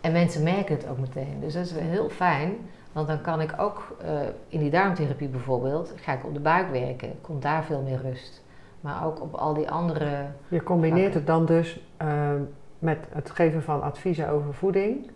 En 0.00 0.12
mensen 0.12 0.42
merken 0.42 0.74
het 0.76 0.88
ook 0.88 0.98
meteen. 0.98 1.40
Dus 1.40 1.52
dat 1.52 1.64
is 1.64 1.72
heel 1.72 2.08
fijn. 2.08 2.56
Want 2.92 3.08
dan 3.08 3.20
kan 3.20 3.40
ik 3.40 3.54
ook 3.56 3.96
eh, 4.00 4.20
in 4.48 4.60
die 4.60 4.70
darmtherapie 4.70 5.28
bijvoorbeeld, 5.28 5.92
ga 5.96 6.12
ik 6.12 6.24
op 6.24 6.34
de 6.34 6.40
buik 6.40 6.70
werken. 6.70 7.20
Komt 7.20 7.42
daar 7.42 7.64
veel 7.64 7.82
meer 7.82 8.00
rust. 8.02 8.44
Maar 8.80 9.06
ook 9.06 9.22
op 9.22 9.34
al 9.34 9.54
die 9.54 9.70
andere... 9.70 10.26
Je 10.48 10.62
combineert 10.62 11.14
het 11.14 11.26
dan 11.26 11.46
dus 11.46 11.80
eh, 11.96 12.32
met 12.78 13.06
het 13.12 13.30
geven 13.30 13.62
van 13.62 13.82
adviezen 13.82 14.28
over 14.28 14.54
voeding. 14.54 15.10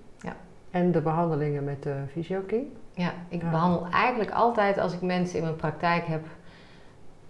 En 0.72 0.92
de 0.92 1.00
behandelingen 1.00 1.64
met 1.64 1.82
de 1.82 1.94
fysiokey. 2.12 2.66
Ja, 2.94 3.12
ik 3.28 3.42
Ja. 3.42 3.50
behandel 3.50 3.86
eigenlijk 3.92 4.30
altijd 4.30 4.78
als 4.78 4.92
ik 4.92 5.00
mensen 5.00 5.36
in 5.38 5.44
mijn 5.44 5.56
praktijk 5.56 6.06
heb, 6.06 6.24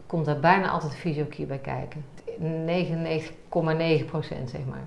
komt 0.07 0.25
daar 0.25 0.41
bijna 0.41 0.69
altijd 0.69 0.95
fysiokey 0.97 1.47
bij 1.47 1.59
kijken. 1.59 2.05
99,9 2.39 4.05
procent 4.07 4.51
zeg 4.51 4.65
maar. 4.69 4.85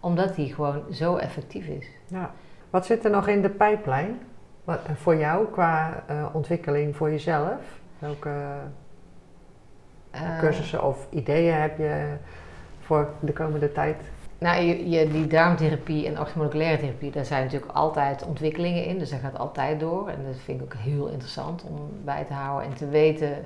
Omdat 0.00 0.34
die 0.34 0.54
gewoon 0.54 0.82
zo 0.92 1.16
effectief 1.16 1.66
is. 1.66 1.86
Ja. 2.06 2.30
Wat 2.70 2.86
zit 2.86 3.04
er 3.04 3.10
nog 3.10 3.28
in 3.28 3.42
de 3.42 3.48
pijplijn 3.50 4.18
Wat, 4.64 4.80
voor 4.94 5.16
jou 5.16 5.46
qua 5.52 6.02
eh, 6.06 6.26
ontwikkeling 6.32 6.96
voor 6.96 7.10
jezelf? 7.10 7.60
Welke 7.98 8.30
Eh, 10.10 10.38
cursussen 10.38 10.84
of 10.84 11.06
ideeën 11.10 11.54
heb 11.54 11.78
je 11.78 12.06
voor 12.80 13.08
de 13.20 13.32
komende 13.32 13.72
tijd? 13.72 13.96
Nou, 14.38 14.62
je, 14.62 14.88
je- 14.90 15.08
die 15.10 15.26
darmtherapie 15.26 16.06
en 16.06 16.18
orthomoleculaire 16.20 16.78
therapie, 16.78 17.10
daar 17.10 17.24
zijn 17.24 17.44
natuurlijk 17.44 17.72
altijd 17.72 18.24
ontwikkelingen 18.24 18.84
in. 18.84 18.98
Dus 18.98 19.10
dat 19.10 19.20
gaat 19.20 19.38
altijd 19.38 19.80
door. 19.80 20.08
En 20.08 20.24
dat 20.26 20.36
vind 20.36 20.60
ik 20.60 20.64
ook 20.64 20.74
heel 20.80 21.06
interessant 21.06 21.62
om 21.64 21.78
bij 22.04 22.24
te 22.24 22.32
houden 22.32 22.68
en 22.70 22.74
te 22.76 22.88
weten 22.88 23.36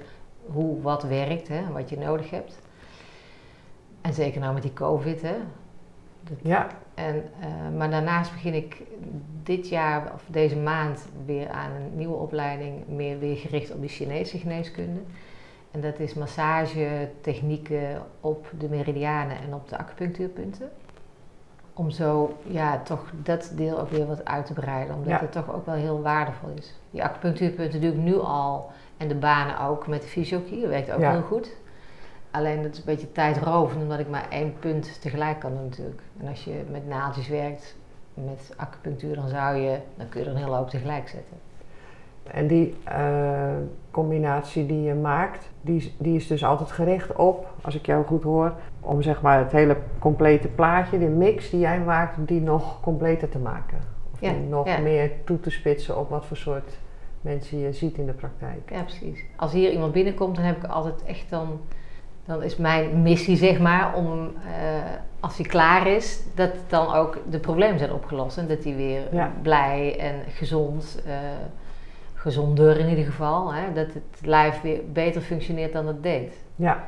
hoe 0.46 0.80
wat 0.82 1.02
werkt, 1.02 1.48
hè, 1.48 1.56
en 1.56 1.72
wat 1.72 1.90
je 1.90 1.98
nodig 1.98 2.30
hebt. 2.30 2.58
En 4.00 4.12
zeker 4.14 4.40
nou 4.40 4.54
met 4.54 4.62
die 4.62 4.72
COVID, 4.72 5.22
hè. 5.22 5.34
Dat- 6.22 6.38
Ja, 6.42 6.66
En, 6.94 7.24
eh, 7.40 7.48
maar 7.76 7.90
daarnaast 7.90 8.32
begin 8.32 8.54
ik 8.54 8.82
dit 9.42 9.68
jaar 9.68 10.12
of 10.14 10.24
deze 10.30 10.56
maand 10.56 11.08
weer 11.26 11.48
aan 11.50 11.70
een 11.70 11.96
nieuwe 11.96 12.14
opleiding, 12.16 12.74
meer 12.88 13.18
weer 13.18 13.36
gericht 13.36 13.72
op 13.74 13.80
de 13.80 13.88
Chinese 13.88 14.38
geneeskunde. 14.38 15.00
En 15.70 15.80
dat 15.80 15.98
is 15.98 16.14
massage, 16.14 17.08
technieken 17.20 18.02
op 18.20 18.46
de 18.58 18.68
meridianen 18.68 19.36
en 19.38 19.54
op 19.54 19.68
de 19.68 19.78
acupunctuurpunten. 19.78 20.70
Om 21.74 21.90
zo 21.90 22.36
ja, 22.46 22.78
toch 22.78 23.10
dat 23.22 23.52
deel 23.54 23.80
ook 23.80 23.90
weer 23.90 24.06
wat 24.06 24.24
uit 24.24 24.46
te 24.46 24.52
breiden, 24.52 24.94
omdat 24.94 25.08
Ja. 25.12 25.20
het 25.20 25.32
toch 25.32 25.52
ook 25.54 25.66
wel 25.66 25.74
heel 25.74 26.02
waardevol 26.02 26.48
is. 26.56 26.74
Die 26.90 27.04
acupunctuurpunten 27.04 27.80
doe 27.80 27.90
ik 27.90 27.96
nu 27.96 28.18
al 28.18 28.70
en 28.96 29.08
de 29.08 29.14
banen 29.14 29.60
ook 29.60 29.86
met 29.86 30.02
de 30.02 30.08
fysiokey, 30.08 30.60
dat 30.60 30.68
werkt 30.70 30.90
ook 30.92 31.00
Ja. 31.00 31.10
heel 31.10 31.22
goed. 31.22 31.56
Alleen 32.30 32.62
dat 32.62 32.72
is 32.72 32.78
een 32.78 32.84
beetje 32.84 33.12
tijdrovend, 33.12 33.82
omdat 33.82 33.98
ik 33.98 34.08
maar 34.08 34.26
één 34.30 34.58
punt 34.58 35.00
tegelijk 35.00 35.38
kan 35.40 35.54
doen 35.54 35.64
natuurlijk. 35.64 36.02
En 36.20 36.28
als 36.28 36.44
je 36.44 36.64
met 36.70 36.86
naaldjes 36.88 37.28
werkt, 37.28 37.76
met 38.14 38.52
acupunctuur, 38.56 39.14
dan 39.14 39.28
zou 39.28 39.56
je, 39.56 39.78
dan 39.96 40.08
kun 40.08 40.20
je 40.20 40.26
er 40.26 40.32
een 40.32 40.42
hele 40.42 40.56
hoop 40.56 40.70
tegelijk 40.70 41.08
zetten. 41.08 41.36
En 42.32 42.46
die 42.46 42.74
eh, 42.84 42.96
combinatie 43.90 44.66
die 44.66 44.82
je 44.82 44.94
maakt, 44.94 45.50
die, 45.60 45.76
is- 45.76 45.94
die 45.98 46.16
is 46.16 46.26
dus 46.26 46.44
altijd 46.44 46.70
gericht 46.70 47.16
op, 47.16 47.46
als 47.62 47.74
ik 47.74 47.86
jou 47.86 48.04
goed 48.04 48.22
hoor, 48.22 48.52
om 48.80 49.02
zeg 49.02 49.20
maar 49.22 49.38
het 49.38 49.52
hele 49.52 49.76
complete 49.98 50.48
plaatje, 50.48 50.98
de 50.98 51.06
mix 51.06 51.50
die 51.50 51.60
jij 51.60 51.80
maakt, 51.80 52.14
die 52.18 52.40
nog 52.40 52.80
completer 52.80 53.28
te 53.28 53.38
maken. 53.38 53.78
Of 54.12 54.20
Ja, 54.20 54.30
die 54.32 54.40
nog 54.40 54.66
ja. 54.66 54.78
meer 54.78 55.10
toe 55.24 55.40
te 55.40 55.50
spitsen 55.50 55.98
op 55.98 56.10
wat 56.10 56.26
voor 56.26 56.36
soort 56.36 56.78
mensen 57.20 57.58
je 57.58 57.72
ziet 57.72 57.98
in 57.98 58.06
de 58.06 58.12
praktijk. 58.12 58.70
Ja, 58.70 58.82
precies. 58.82 59.24
Als 59.36 59.52
hier 59.52 59.70
iemand 59.72 59.92
binnenkomt, 59.92 60.34
dan 60.36 60.44
heb 60.44 60.56
ik 60.56 60.70
altijd 60.70 61.04
echt 61.04 61.30
dan, 61.30 61.60
dan 62.24 62.42
is 62.42 62.56
mijn 62.56 63.02
missie 63.02 63.36
zeg 63.36 63.58
maar 63.60 63.94
om, 63.94 64.32
eh, 64.46 64.90
als 65.20 65.36
hij 65.36 65.46
klaar 65.46 65.86
is, 65.86 66.22
dat 66.34 66.50
dan 66.66 66.94
ook 66.94 67.18
de 67.30 67.38
problemen 67.38 67.78
zijn 67.78 67.92
opgelost 67.92 68.38
en 68.38 68.48
dat 68.48 68.64
hij 68.64 68.76
weer 68.76 69.00
Ja. 69.14 69.32
blij 69.42 69.98
en 69.98 70.14
gezond, 70.28 71.02
eh, 71.06 71.12
gezonder 72.18 72.78
in 72.78 72.88
ieder 72.88 73.04
geval, 73.04 73.52
hè, 73.52 73.72
dat 73.72 73.86
het 73.86 74.26
lijf 74.26 74.60
weer 74.60 74.80
beter 74.92 75.20
functioneert 75.20 75.72
dan 75.72 75.86
het 75.86 76.02
deed. 76.02 76.34
Ja, 76.56 76.84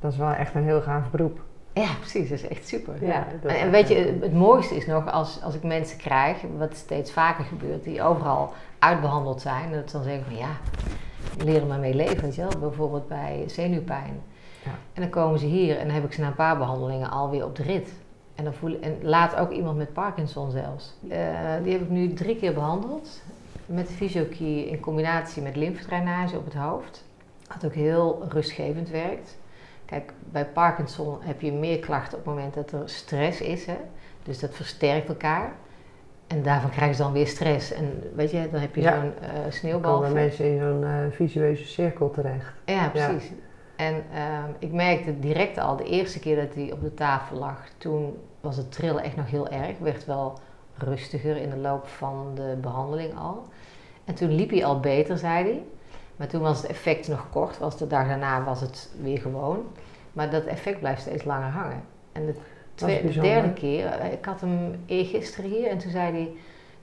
dat 0.00 0.12
is 0.12 0.18
wel 0.18 0.32
echt 0.32 0.54
een 0.54 0.64
heel 0.64 0.82
gaaf 0.82 1.10
beroep. 1.10 1.40
Ja, 1.72 1.88
precies. 2.00 2.28
Dat 2.28 2.38
is 2.38 2.48
echt 2.48 2.68
super. 2.68 3.06
Ja, 3.06 3.26
En, 3.46 3.70
weet 3.70 3.88
je, 3.88 3.94
het, 3.94 4.22
het 4.22 4.34
mooiste 4.34 4.76
is 4.76 4.86
nog 4.86 5.10
als, 5.10 5.42
als 5.42 5.54
ik 5.54 5.62
mensen 5.62 5.98
krijg, 5.98 6.36
wat 6.58 6.76
steeds 6.76 7.12
vaker 7.12 7.44
gebeurt, 7.44 7.84
die 7.84 8.02
overal 8.02 8.52
uitbehandeld 8.78 9.40
zijn. 9.40 9.64
En 9.64 9.80
dat 9.80 9.90
ze 9.90 9.96
dan 9.96 10.06
zeggen 10.06 10.24
van 10.24 10.36
ja, 10.36 10.56
leer 11.44 11.60
er 11.60 11.66
maar 11.66 11.78
mee 11.78 11.94
leven, 11.94 12.22
weet 12.22 12.34
je 12.34 12.40
wel. 12.42 12.60
Bijvoorbeeld 12.60 13.08
bij 13.08 13.44
zenuwpijn. 13.46 14.22
Ja. 14.64 14.70
En 14.92 15.02
dan 15.02 15.10
komen 15.10 15.38
ze 15.38 15.46
hier 15.46 15.78
en 15.78 15.86
dan 15.86 15.94
heb 15.94 16.04
ik 16.04 16.12
ze 16.12 16.20
na 16.20 16.26
een 16.26 16.34
paar 16.34 16.58
behandelingen 16.58 17.10
alweer 17.10 17.44
op 17.44 17.56
de 17.56 17.62
rit. 17.62 17.92
En, 18.34 18.44
dan 18.44 18.54
voel, 18.54 18.80
en 18.80 18.98
laat 19.02 19.36
ook 19.36 19.50
iemand 19.50 19.76
met 19.76 19.92
Parkinson 19.92 20.50
zelfs. 20.50 20.94
Eh, 21.08 21.18
die 21.62 21.72
heb 21.72 21.80
ik 21.80 21.90
nu 21.90 22.12
drie 22.12 22.36
keer 22.36 22.54
behandeld. 22.54 23.22
Met 23.66 23.86
de 23.86 23.92
fysiokey 23.92 24.62
in 24.62 24.80
combinatie 24.80 25.42
met 25.42 25.56
lymfedrainage 25.56 26.36
op 26.36 26.44
het 26.44 26.54
hoofd. 26.54 27.04
Wat 27.48 27.64
ook 27.64 27.74
heel 27.74 28.24
rustgevend 28.28 28.88
werkt. 28.90 29.38
Kijk, 29.84 30.12
bij 30.32 30.46
Parkinson 30.46 31.16
heb 31.20 31.40
je 31.40 31.52
meer 31.52 31.78
klachten 31.78 32.18
op 32.18 32.24
het 32.24 32.34
moment 32.34 32.54
dat 32.54 32.72
er 32.72 32.82
stress 32.88 33.40
is. 33.40 33.66
Hè? 33.66 33.76
Dus 34.22 34.38
dat 34.38 34.54
versterkt 34.54 35.08
elkaar. 35.08 35.52
En 36.26 36.42
daarvan 36.42 36.70
krijgen 36.70 36.96
ze 36.96 37.02
dan 37.02 37.12
weer 37.12 37.26
stress. 37.26 37.72
En 37.72 38.02
weet 38.14 38.30
je, 38.30 38.48
dan 38.50 38.60
heb 38.60 38.74
je 38.74 38.80
Ja. 38.80 39.00
zo'n 39.00 39.12
eh 39.20 39.42
Dan 39.42 39.52
sneeuwbal. 39.52 39.94
komen 39.94 40.12
mensen 40.12 40.44
in 40.50 40.58
zo'n 40.58 40.84
eh, 40.84 40.90
visueuze 41.10 41.64
cirkel 41.64 42.10
terecht. 42.10 42.52
Ja, 42.64 42.88
precies. 42.88 43.30
En 43.76 43.94
ehm, 44.14 44.50
ik 44.58 44.72
merkte 44.72 45.18
direct 45.18 45.58
al, 45.58 45.76
de 45.76 45.84
eerste 45.84 46.18
keer 46.20 46.36
dat 46.36 46.54
hij 46.54 46.72
op 46.72 46.80
de 46.80 46.94
tafel 46.94 47.36
lag, 47.36 47.68
toen 47.78 48.16
was 48.40 48.56
het 48.56 48.72
trillen 48.72 49.02
echt 49.02 49.16
nog 49.16 49.30
heel 49.30 49.48
erg. 49.48 49.78
Werd 49.78 50.04
wel 50.04 50.38
rustiger 50.78 51.36
in 51.36 51.50
de 51.50 51.56
loop 51.56 51.86
van 51.88 52.30
de 52.34 52.56
behandeling 52.60 53.18
al. 53.18 53.44
En 54.04 54.14
toen 54.14 54.34
liep 54.34 54.50
hij 54.50 54.64
al 54.64 54.80
beter, 54.80 55.18
zei 55.18 55.44
hij. 55.44 55.62
Maar 56.16 56.26
toen 56.26 56.40
was 56.40 56.62
het 56.62 56.70
effect 56.70 57.08
nog 57.08 57.26
kort, 57.30 57.58
was 57.58 57.76
de 57.78 57.86
dag 57.86 58.06
daarna 58.06 58.44
was 58.44 58.60
het 58.60 58.90
weer 59.00 59.18
gewoon. 59.18 59.64
Maar 60.12 60.30
dat 60.30 60.44
effect 60.44 60.78
blijft 60.78 61.00
steeds 61.00 61.24
langer 61.24 61.48
hangen. 61.50 61.82
En 62.12 62.26
de, 62.26 62.34
twee- 62.74 62.96
de 62.96 63.02
bijzonder. 63.04 63.32
derde 63.32 63.52
keer, 63.52 63.86
eh, 63.86 64.12
ik 64.12 64.24
had 64.24 64.40
hem 64.40 64.82
eergisteren 64.86 65.50
hier 65.50 65.66
en 65.68 65.78
toen 65.78 65.90
zei 65.90 66.12
hij, 66.12 66.22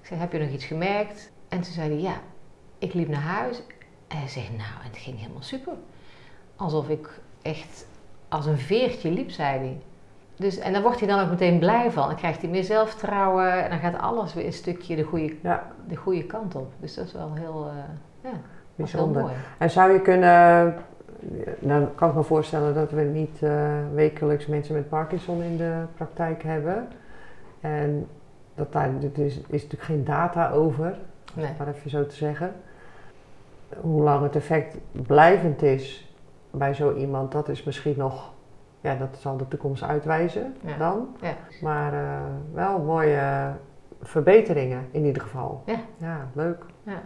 ik 0.02 0.08
zei, 0.08 0.20
heb 0.20 0.32
je 0.32 0.40
nog 0.40 0.50
iets 0.50 0.66
gemerkt? 0.66 1.32
En 1.50 1.62
toen 1.62 1.74
zei 1.74 1.90
hij, 1.90 2.02
ja, 2.02 2.22
ik 2.78 2.94
liep 2.94 3.08
naar 3.08 3.22
huis 3.22 3.62
en 4.08 4.18
hij 4.18 4.28
zegt, 4.28 4.50
nou, 4.50 4.72
en 4.84 4.90
het 4.90 4.98
ging 4.98 5.20
helemaal 5.20 5.42
super. 5.42 5.74
Alsof 6.56 6.90
ik 6.90 7.10
echt 7.42 7.86
als 8.28 8.46
een 8.46 8.58
veertje 8.58 9.12
liep, 9.12 9.32
zei 9.32 9.58
hij. 9.60 9.82
Dus, 10.42 10.58
en 10.60 10.74
daar 10.74 10.82
wordt 10.82 11.00
hij 11.00 11.08
dan 11.08 11.20
ook 11.20 11.30
meteen 11.30 11.60
blij 11.60 11.92
van. 11.92 12.08
Dan 12.08 12.16
krijgt 12.16 12.42
hij 12.42 12.50
meer 12.50 12.64
zelfvertrouwen 12.64 13.64
en 13.64 13.70
dan 13.70 13.80
gaat 13.80 14.02
alles 14.02 14.34
weer 14.34 14.46
een 14.46 14.54
stukje 14.54 14.96
de 14.96 15.04
goede, 15.04 15.36
Ja, 15.42 15.64
de 15.88 15.96
goede 15.96 16.24
kant 16.24 16.56
op. 16.56 16.72
Dus 16.80 16.94
dat 16.96 17.06
is 17.06 17.14
wel 17.14 17.32
heel, 17.34 17.68
eh, 17.68 17.74
ja, 18.22 18.30
heel 18.30 18.40
bijzonder. 18.76 19.22
mooi. 19.22 19.34
En 19.58 19.70
zou 19.70 19.92
je 19.92 20.02
kunnen, 20.02 20.76
nou 21.60 21.86
kan 21.96 22.10
ik 22.10 22.16
me 22.16 22.24
voorstellen 22.24 22.74
dat 22.74 22.92
we 22.92 23.02
niet 23.02 23.42
eh, 23.44 23.70
wekelijks 23.94 24.46
mensen 24.46 24.76
met 24.76 24.90
Parkinson 24.90 25.42
in 25.42 25.58
de 25.58 25.74
praktijk 25.96 26.44
hebben. 26.44 26.88
En 27.62 28.08
dat 28.56 28.72
daar 28.74 28.90
is, 29.14 29.36
is 29.38 29.42
natuurlijk 29.48 29.84
geen 29.84 30.04
data 30.04 30.50
over, 30.52 30.96
Nee. 31.34 31.50
maar 31.58 31.68
even 31.68 31.90
zo 31.90 32.06
te 32.06 32.16
zeggen. 32.16 32.54
Hoe 33.82 34.02
lang 34.02 34.24
het 34.24 34.36
effect 34.36 34.78
blijvend 34.92 35.62
is 35.62 36.14
bij 36.52 36.74
zo 36.74 36.94
iemand, 36.96 37.32
dat 37.32 37.50
is 37.50 37.64
misschien 37.64 37.94
nog, 37.98 38.32
ja, 38.82 38.96
dat 38.96 39.18
zal 39.20 39.38
de 39.38 39.48
toekomst 39.48 39.84
uitwijzen 39.84 40.56
Ja. 40.62 40.78
dan. 40.78 41.16
Ja. 41.22 41.34
Maar 41.62 41.94
eh, 41.94 42.20
wel 42.54 42.80
mooie 42.80 43.52
verbeteringen 44.02 44.88
in 44.92 45.06
ieder 45.06 45.22
geval. 45.22 45.64
Ja. 45.66 45.80
Ja, 45.98 46.28
leuk. 46.34 46.66
Ja. 46.84 47.02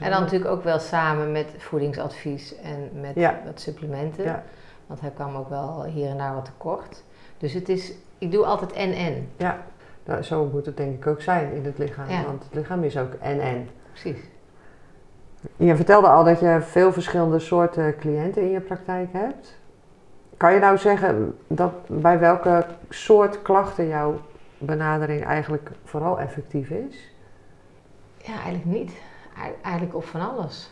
En 0.00 0.10
dan 0.10 0.20
natuurlijk 0.20 0.50
ook 0.50 0.62
wel 0.62 0.78
samen 0.78 1.32
met 1.32 1.54
voedingsadvies 1.58 2.56
en 2.60 2.90
met 3.00 3.14
wat 3.44 3.60
supplementen. 3.60 4.24
Ja. 4.24 4.42
Want 4.86 5.00
hij 5.00 5.10
kwam 5.10 5.36
ook 5.36 5.48
wel 5.48 5.84
hier 5.84 6.08
en 6.08 6.18
daar 6.18 6.34
wat 6.34 6.44
tekort. 6.44 7.04
Dus 7.38 7.52
het 7.52 7.68
is, 7.68 7.94
ik 8.18 8.30
doe 8.32 8.44
altijd 8.44 8.72
en-en. 8.72 9.28
Ja, 9.36 9.58
nou, 10.04 10.22
zo 10.22 10.44
moet 10.52 10.66
het 10.66 10.76
denk 10.76 10.94
ik 10.94 11.06
ook 11.06 11.20
zijn 11.22 11.52
in 11.52 11.64
het 11.64 11.78
lichaam. 11.78 12.06
Want 12.26 12.44
het 12.44 12.54
lichaam 12.54 12.84
is 12.84 12.98
ook 12.98 13.12
en-en. 13.12 13.68
Precies. 13.90 14.28
Je 15.56 15.76
vertelde 15.76 16.08
al 16.08 16.24
dat 16.24 16.40
je 16.40 16.58
veel 16.60 16.92
verschillende 16.92 17.38
soorten 17.38 17.96
cliënten 17.96 18.42
in 18.42 18.50
je 18.50 18.60
praktijk 18.60 19.08
hebt. 19.12 19.58
Kan 20.40 20.52
je 20.52 20.60
nou 20.60 20.78
zeggen 20.78 21.38
dat 21.46 21.72
bij 21.86 22.18
welke 22.18 22.66
soort 22.88 23.42
klachten 23.42 23.86
jouw 23.86 24.20
benadering 24.58 25.24
eigenlijk 25.24 25.70
vooral 25.84 26.20
effectief 26.20 26.70
is? 26.70 27.10
Ja, 28.16 28.32
eigenlijk 28.32 28.64
niet. 28.64 28.92
Eigenlijk 29.62 29.94
op 29.94 30.04
van 30.04 30.30
alles. 30.30 30.70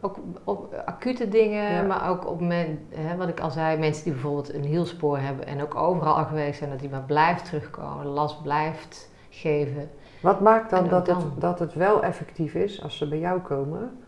Ook 0.00 0.18
op 0.44 0.74
acute 0.84 1.28
dingen, 1.28 1.86
maar 1.86 2.08
ook 2.08 2.26
op 2.26 2.40
men, 2.40 2.86
hè, 2.94 3.16
wat 3.16 3.28
ik 3.28 3.40
al 3.40 3.50
zei, 3.50 3.78
mensen 3.78 4.04
die 4.04 4.12
bijvoorbeeld 4.12 4.54
een 4.54 4.64
hielspoor 4.64 5.18
hebben 5.18 5.46
en 5.46 5.62
ook 5.62 5.74
overal 5.74 6.16
al 6.16 6.24
geweest 6.24 6.58
zijn, 6.58 6.70
dat 6.70 6.80
die 6.80 6.90
maar 6.90 7.04
blijft 7.06 7.44
terugkomen, 7.44 8.06
last 8.06 8.42
blijft 8.42 9.10
geven. 9.30 9.90
Wat 10.22 10.40
maakt 10.40 10.70
dan, 10.70 10.88
dat, 10.88 11.06
Het, 11.06 11.16
dat 11.38 11.58
het 11.58 11.74
wel 11.74 12.02
effectief 12.02 12.54
is 12.54 12.82
als 12.82 12.96
ze 12.96 13.08
bij 13.08 13.18
jou 13.18 13.40
komen? 13.40 13.99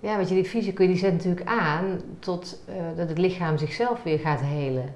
Ja, 0.00 0.16
weet 0.16 0.28
je, 0.28 0.34
die 0.34 0.44
fysica 0.44 0.86
die 0.86 0.96
zet 0.96 1.12
natuurlijk 1.12 1.46
aan 1.46 2.00
tot 2.18 2.62
uh, 2.68 2.74
dat 2.96 3.08
het 3.08 3.18
lichaam 3.18 3.58
zichzelf 3.58 4.02
weer 4.02 4.18
gaat 4.18 4.40
helen. 4.40 4.94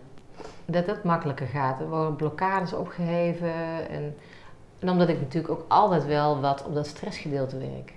Dat 0.65 0.87
dat 0.87 1.05
makkelijker 1.05 1.47
gaat. 1.47 1.81
Er 1.81 1.89
worden 1.89 2.17
blokkades 2.17 2.73
opgeheven. 2.73 3.53
En, 3.91 4.15
en 4.79 4.91
omdat 4.91 5.09
ik 5.09 5.21
natuurlijk 5.21 5.53
ook 5.53 5.65
altijd 5.69 6.07
wel 6.07 6.41
wat 6.41 6.65
op 6.67 6.75
dat 6.75 6.87
stressgedeelte 6.87 7.59
werk. 7.59 7.93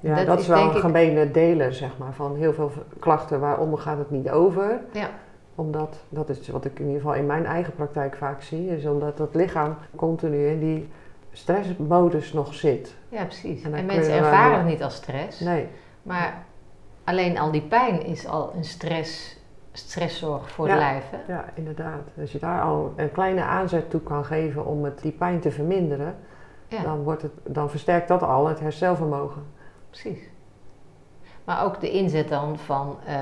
Ja, 0.00 0.14
dat, 0.14 0.26
dat 0.26 0.40
is, 0.40 0.46
wel 0.46 0.74
een 0.74 0.80
gemene 0.80 1.30
delen, 1.30 1.74
zeg 1.74 1.98
maar, 1.98 2.12
van 2.12 2.36
heel 2.36 2.52
veel 2.52 2.72
klachten. 2.98 3.40
Waarom 3.40 3.76
gaat 3.76 3.98
het 3.98 4.10
niet 4.10 4.30
over? 4.30 4.80
Ja. 4.92 5.10
Omdat, 5.54 5.96
dat 6.08 6.28
is 6.28 6.48
wat 6.48 6.64
ik 6.64 6.78
in 6.78 6.86
ieder 6.86 7.00
geval 7.00 7.14
in 7.14 7.26
mijn 7.26 7.46
eigen 7.46 7.74
praktijk 7.74 8.16
vaak 8.16 8.42
zie, 8.42 8.76
is 8.76 8.86
omdat 8.86 9.18
het 9.18 9.34
lichaam 9.34 9.76
continu 9.94 10.48
in 10.48 10.60
die 10.60 10.88
stressmodus 11.32 12.32
nog 12.32 12.54
zit. 12.54 12.94
Ja, 13.08 13.24
precies. 13.24 13.62
En, 13.62 13.74
en 13.74 13.86
mensen 13.86 14.12
ervaren 14.12 14.58
het 14.58 14.66
niet 14.66 14.82
als 14.82 14.94
stress. 14.94 15.40
Nee. 15.40 15.68
Maar 16.06 16.44
alleen 17.04 17.38
al 17.38 17.50
die 17.50 17.62
pijn 17.62 18.04
is 18.04 18.26
al 18.26 18.52
een 18.54 18.64
stress, 18.64 19.36
stressor 19.72 20.40
voor 20.44 20.68
het 20.68 20.78
lijf. 20.78 21.10
Hè? 21.10 21.32
Ja, 21.32 21.44
inderdaad. 21.54 22.02
Als 22.20 22.32
je 22.32 22.38
daar 22.38 22.62
al 22.62 22.92
een 22.96 23.12
kleine 23.12 23.42
aanzet 23.42 23.90
toe 23.90 24.00
kan 24.00 24.24
geven 24.24 24.66
om 24.66 24.84
het, 24.84 25.02
die 25.02 25.12
pijn 25.12 25.40
te 25.40 25.50
verminderen, 25.50 26.16
dan, 26.68 27.02
wordt 27.02 27.22
het, 27.22 27.32
dan 27.44 27.70
versterkt 27.70 28.08
dat 28.08 28.22
al 28.22 28.46
het 28.46 28.60
herstelvermogen. 28.60 29.42
Precies. 29.90 30.18
Maar 31.44 31.64
ook 31.64 31.80
de 31.80 31.90
inzet 31.90 32.28
dan 32.28 32.58
van 32.58 32.98
uh, 33.08 33.14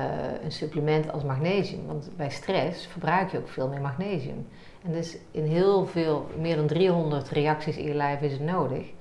een 0.43 0.51
supplement 0.51 1.11
als 1.11 1.23
magnesium. 1.23 1.87
Want 1.87 2.09
bij 2.17 2.29
stress 2.29 2.87
verbruik 2.87 3.31
je 3.31 3.37
ook 3.37 3.49
veel 3.49 3.67
meer 3.67 3.81
magnesium. 3.81 4.47
En 4.83 4.91
dus 4.91 5.17
in 5.31 5.43
heel 5.43 5.85
veel, 5.85 6.27
meer 6.39 6.55
dan 6.55 6.67
300 6.67 7.29
reacties 7.29 7.77
in 7.77 7.87
je 7.87 7.93
lijf 7.93 8.21
is 8.21 8.31
het 8.31 8.41
nodig. 8.41 8.91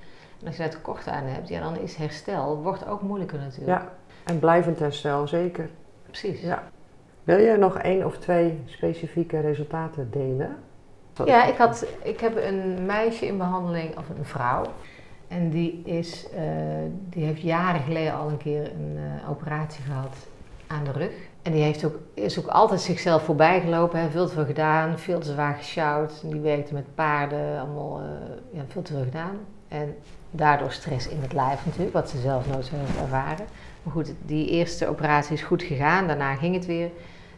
En 0.44 0.50
als 0.50 0.56
je 0.56 0.62
daar 0.62 0.72
tekort 0.72 1.08
aan 1.08 1.24
hebt, 1.24 1.48
ja, 1.48 1.60
dan 1.60 1.78
is 1.78 1.94
herstel 1.96 2.62
wordt 2.62 2.86
ook 2.86 3.02
moeilijker 3.02 3.38
natuurlijk. 3.38 3.80
Ja, 3.80 3.88
en 4.24 4.38
blijvend 4.38 4.78
herstel 4.78 5.28
zeker. 5.28 5.68
Precies. 6.06 6.40
Ja. 6.40 6.62
Wil 7.22 7.38
je 7.38 7.56
nog 7.56 7.78
één 7.78 8.04
of 8.04 8.18
twee 8.18 8.62
specifieke 8.64 9.40
resultaten 9.40 10.08
delen? 10.10 10.56
Ja, 11.24 11.44
ik, 11.44 11.56
had, 11.56 11.86
ik 12.02 12.20
heb 12.20 12.36
een 12.36 12.86
meisje 12.86 13.26
in 13.26 13.38
behandeling, 13.38 13.98
of 13.98 14.08
een 14.08 14.24
vrouw. 14.24 14.64
En 15.28 15.50
die, 15.50 15.82
is, 15.84 16.26
uh, 16.34 16.40
die 17.08 17.24
heeft 17.24 17.40
jaren 17.40 17.80
geleden 17.80 18.14
al 18.14 18.28
een 18.28 18.36
keer 18.36 18.72
een 18.72 18.96
uh, 18.96 19.30
operatie 19.30 19.84
gehad 19.84 20.16
aan 20.66 20.84
de 20.84 20.92
rug. 20.92 21.12
En 21.42 21.52
die 21.52 21.62
heeft 21.62 21.84
ook, 21.84 21.98
is 22.14 22.38
ook 22.38 22.46
altijd 22.46 22.80
zichzelf 22.80 23.22
voorbij 23.22 23.60
gelopen, 23.60 24.00
hè, 24.00 24.10
veel 24.10 24.26
te 24.26 24.32
veel 24.32 24.44
gedaan, 24.44 24.98
veel 24.98 25.18
te 25.18 25.32
zwaar 25.32 25.54
gesjouwd. 25.54 26.30
Die 26.30 26.40
werkte 26.40 26.74
met 26.74 26.94
paarden, 26.94 27.60
allemaal 27.60 28.00
uh, 28.00 28.06
ja, 28.52 28.62
veel 28.68 28.82
te 28.82 28.92
veel 28.92 29.04
gedaan. 29.04 29.38
En 29.68 29.96
daardoor 30.36 30.72
stress 30.72 31.08
in 31.08 31.20
het 31.20 31.32
lijf 31.32 31.64
natuurlijk, 31.64 31.92
wat 31.92 32.10
ze 32.10 32.18
zelf 32.18 32.46
nooit 32.48 32.66
zo 32.66 32.74
heeft 32.76 33.00
ervaren. 33.00 33.46
Maar 33.82 33.92
goed, 33.92 34.12
die 34.26 34.48
eerste 34.48 34.88
operatie 34.88 35.34
is 35.34 35.42
goed 35.42 35.62
gegaan, 35.62 36.06
daarna 36.06 36.34
ging 36.34 36.54
het 36.54 36.66
weer. 36.66 36.90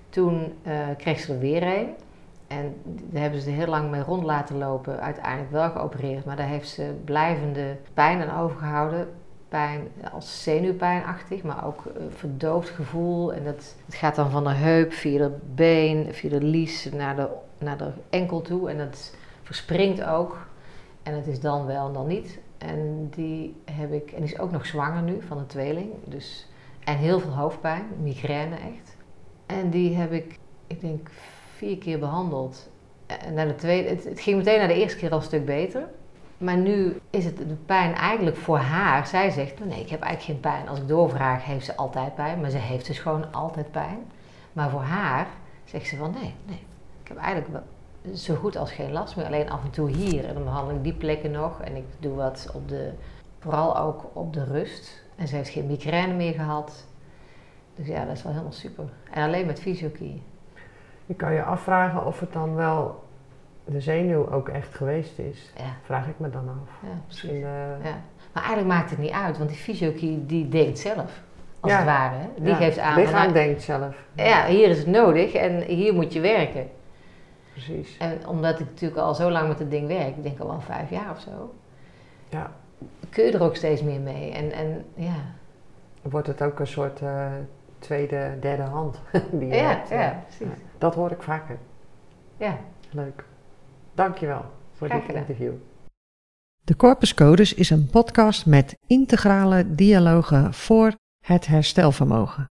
Toen 0.09 0.53
uh, 0.66 0.73
kreeg 0.97 1.20
ze 1.20 1.33
er 1.33 1.38
weer 1.38 1.62
een. 1.62 1.88
En 2.47 2.75
daar 2.85 3.23
hebben 3.23 3.40
ze 3.40 3.51
er 3.51 3.57
heel 3.57 3.66
lang 3.66 3.90
mee 3.90 4.03
rond 4.03 4.25
laten 4.25 4.59
lopen, 4.59 5.01
uiteindelijk 5.01 5.51
wel 5.51 5.70
geopereerd. 5.70 6.25
Maar 6.25 6.37
daar 6.37 6.47
heeft 6.47 6.68
ze 6.68 6.94
blijvende 7.05 7.77
pijn 7.94 8.29
aan 8.29 8.42
overgehouden. 8.42 9.09
Pijn 9.49 9.88
als 10.12 10.42
zenuwpijnachtig, 10.42 11.42
maar 11.42 11.66
ook 11.66 11.85
uh, 11.87 12.03
verdoofd 12.11 12.68
gevoel. 12.68 13.33
En 13.33 13.44
dat, 13.44 13.75
het 13.87 13.94
gaat 13.94 14.14
dan 14.14 14.31
van 14.31 14.44
de 14.44 14.51
heup 14.51 14.92
via 14.92 15.18
de 15.18 15.37
been, 15.55 16.14
via 16.14 16.31
de 16.31 16.42
lies 16.42 16.88
naar 16.92 17.16
de, 17.16 17.29
naar 17.59 17.79
de 17.79 17.90
enkel 18.11 18.40
toe. 18.42 18.70
En 18.70 18.79
dat 18.79 19.14
verspringt 19.42 20.05
ook. 20.05 20.47
En 21.03 21.14
het 21.14 21.27
is 21.27 21.40
dan 21.40 21.66
wel 21.66 21.87
en 21.87 21.92
dan 21.92 22.07
niet. 22.07 22.38
En 22.59 23.09
die 23.11 23.57
heb 23.64 23.92
ik, 23.92 24.11
en 24.11 24.23
die 24.23 24.33
is 24.33 24.38
ook 24.38 24.51
nog 24.51 24.66
zwanger 24.66 25.03
nu 25.03 25.23
van 25.27 25.38
een 25.38 25.47
tweeling. 25.47 25.90
Dus, 26.05 26.49
en 26.85 26.97
heel 26.97 27.21
veel 27.21 27.35
hoofdpijn, 27.35 27.85
migraine 28.03 28.55
echt. 28.55 28.97
En 29.47 29.71
die 29.71 29.97
heb 29.97 30.12
ik, 30.12 30.38
ik 30.66 30.81
denk, 30.81 31.11
vier 31.55 31.79
keer 31.79 31.99
behandeld. 31.99 32.71
En 33.07 33.35
na 33.35 33.45
de 33.45 33.55
tweede, 33.55 33.88
het, 33.88 34.21
ging 34.21 34.37
meteen 34.37 34.59
na 34.59 34.66
de 34.66 34.75
eerste 34.75 34.99
keer 34.99 35.11
al 35.11 35.16
een 35.16 35.23
stuk 35.23 35.45
beter. 35.45 35.88
Maar 36.38 36.57
nu 36.57 37.01
is 37.11 37.25
het 37.25 37.37
de 37.37 37.57
pijn 37.66 37.95
eigenlijk 37.95 38.37
voor 38.37 38.59
haar. 38.59 39.07
Zij 39.07 39.31
zegt, 39.31 39.64
nee, 39.64 39.81
ik 39.81 39.90
heb 39.90 40.01
eigenlijk 40.01 40.23
geen 40.23 40.53
pijn. 40.53 40.69
Als 40.69 40.79
ik 40.79 40.88
doorvraag, 40.88 41.45
heeft 41.45 41.64
ze 41.64 41.77
altijd 41.77 42.14
pijn. 42.14 42.40
Maar 42.40 42.51
ze 42.51 42.59
heeft 42.59 42.87
dus 42.87 42.99
gewoon 42.99 43.33
altijd 43.33 43.71
pijn. 43.71 43.99
Maar 44.53 44.71
voor 44.71 44.83
haar 44.83 45.27
zegt 45.64 45.87
ze 45.87 45.97
van, 45.97 46.11
nee, 46.21 46.35
nee. 46.45 46.61
Ik 47.03 47.09
heb 47.09 47.16
eigenlijk 47.16 47.64
zo 48.14 48.35
goed 48.35 48.57
als 48.57 48.73
geen 48.73 48.92
last 48.92 49.16
meer. 49.16 49.27
Alleen 49.27 49.51
af 49.51 49.64
en 49.64 49.71
toe 49.71 49.90
hier. 49.90 50.25
En 50.25 50.35
dan 50.35 50.45
behandel 50.45 50.77
ik 50.77 50.83
die 50.83 50.95
plekken 50.95 51.31
nog. 51.31 51.61
En 51.61 51.77
ik 51.77 51.85
doe 51.99 52.14
wat 52.14 52.51
op 52.55 52.69
de, 52.69 52.92
vooral 53.38 53.79
ook 53.79 54.05
op 54.12 54.33
de 54.33 54.45
rust. 54.45 55.05
En 55.16 55.29
ze 55.29 55.37
heeft 55.37 55.49
geen 55.49 55.66
migraine 55.66 56.14
meer 56.14 56.33
gehad. 56.33 56.87
Dus 57.75 57.87
ja, 57.87 58.05
dat 58.05 58.16
is 58.16 58.23
wel 58.23 58.33
helemaal 58.33 58.53
super. 58.53 58.85
En 59.11 59.25
alleen 59.25 59.47
met 59.47 59.61
fysiokie. 59.61 60.23
Je 61.07 61.14
kan 61.14 61.33
je 61.33 61.42
afvragen 61.42 62.07
of 62.07 62.21
het 62.21 62.33
dan 62.33 62.55
wel 62.55 63.05
de 63.64 63.81
zenuw 63.81 64.31
ook 64.31 64.49
echt 64.49 64.75
geweest 64.75 65.19
is. 65.19 65.53
Ja. 65.57 65.77
Vraag 65.83 66.09
ik 66.09 66.19
me 66.19 66.31
dan 66.31 66.49
af. 66.49 66.88
Ja, 66.88 67.01
Misschien, 67.07 67.35
uh... 67.35 67.85
ja. 67.85 68.01
Maar 68.33 68.45
eigenlijk 68.45 68.66
maakt 68.66 68.90
het 68.90 68.99
niet 68.99 69.11
uit, 69.11 69.38
want 69.38 69.51
die 69.51 69.59
fysiokie 69.59 70.27
die 70.27 70.49
denkt 70.49 70.79
zelf. 70.79 71.23
Als 71.61 71.73
ja. 71.73 71.79
het 71.79 71.87
ware. 71.87 72.16
Die 72.38 72.55
geeft 72.55 72.79
aan. 72.79 72.99
Het 72.99 73.05
lichaam 73.05 73.33
denkt 73.33 73.62
zelf. 73.62 73.97
Ja, 74.14 74.47
hier 74.47 74.69
is 74.69 74.79
het 74.79 74.87
nodig 74.87 75.33
en 75.33 75.62
hier 75.62 75.95
moet 75.95 76.12
je 76.12 76.21
werken. 76.21 76.69
Precies. 77.57 77.97
En 77.97 78.27
omdat 78.27 78.61
ik 78.61 78.66
natuurlijk 78.66 79.01
al 79.01 79.14
zo 79.14 79.31
lang 79.31 79.49
met 79.49 79.59
het 79.59 79.71
ding 79.71 79.87
werk, 79.87 80.16
ik 80.16 80.23
denk 80.23 80.38
al 80.38 80.47
wel 80.47 80.61
vijf 80.61 80.90
jaar 80.90 81.11
of 81.11 81.21
zo. 81.21 81.55
Ja. 82.29 82.53
Kun 83.11 83.25
je 83.25 83.33
er 83.33 83.42
ook 83.42 83.57
steeds 83.57 83.83
meer 83.83 84.01
mee. 84.01 84.33
En, 84.33 84.53
en 84.53 84.85
ja. 84.95 85.16
Wordt 86.03 86.27
het 86.27 86.42
ook 86.42 86.59
een 86.59 86.66
soort 86.66 87.01
uh, 87.01 87.33
tweede, 87.79 88.37
derde 88.40 88.62
hand 88.62 89.01
die 89.31 89.49
je 89.49 89.55
ja, 89.55 89.69
hebt. 89.69 89.88
Ja, 89.88 90.25
precies. 90.27 90.62
Dat 90.79 90.95
hoor 90.95 91.11
ik 91.11 91.23
vaker. 91.23 91.59
Ja. 92.37 92.59
Leuk. 92.90 93.25
Dankjewel 93.95 94.45
voor 94.73 94.88
Graag 94.88 95.07
dit 95.07 95.16
interview. 95.16 95.53
De 96.64 96.77
Corpus 96.77 97.14
Codes 97.14 97.55
is 97.55 97.71
een 97.71 97.87
podcast 97.90 98.47
met 98.47 98.77
integrale 98.87 99.75
dialogen 99.75 100.55
voor 100.55 100.95
het 101.25 101.47
herstelvermogen. 101.47 102.47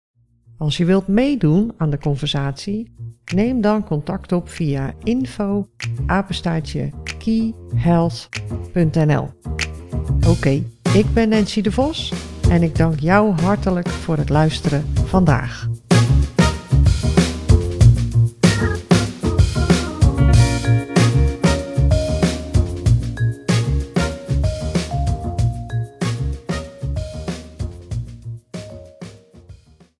Als 0.61 0.77
je 0.77 0.85
wilt 0.85 1.07
meedoen 1.07 1.73
aan 1.77 1.90
de 1.90 1.99
conversatie, 1.99 2.94
neem 3.35 3.61
dan 3.61 3.85
contact 3.85 4.33
op 4.33 4.49
via 4.49 4.94
info 5.03 5.68
keyhealth.nl. 7.18 9.29
Oké, 10.29 10.62
ik 10.94 11.07
ben 11.14 11.29
Nancy 11.29 11.61
de 11.61 11.73
Vos 11.73 12.12
en 12.51 12.62
ik 12.62 12.77
dank 12.77 12.99
jou 12.99 13.40
hartelijk 13.40 13.88
voor 13.88 14.16
het 14.16 14.29
luisteren 14.29 14.85
vandaag. 14.94 15.68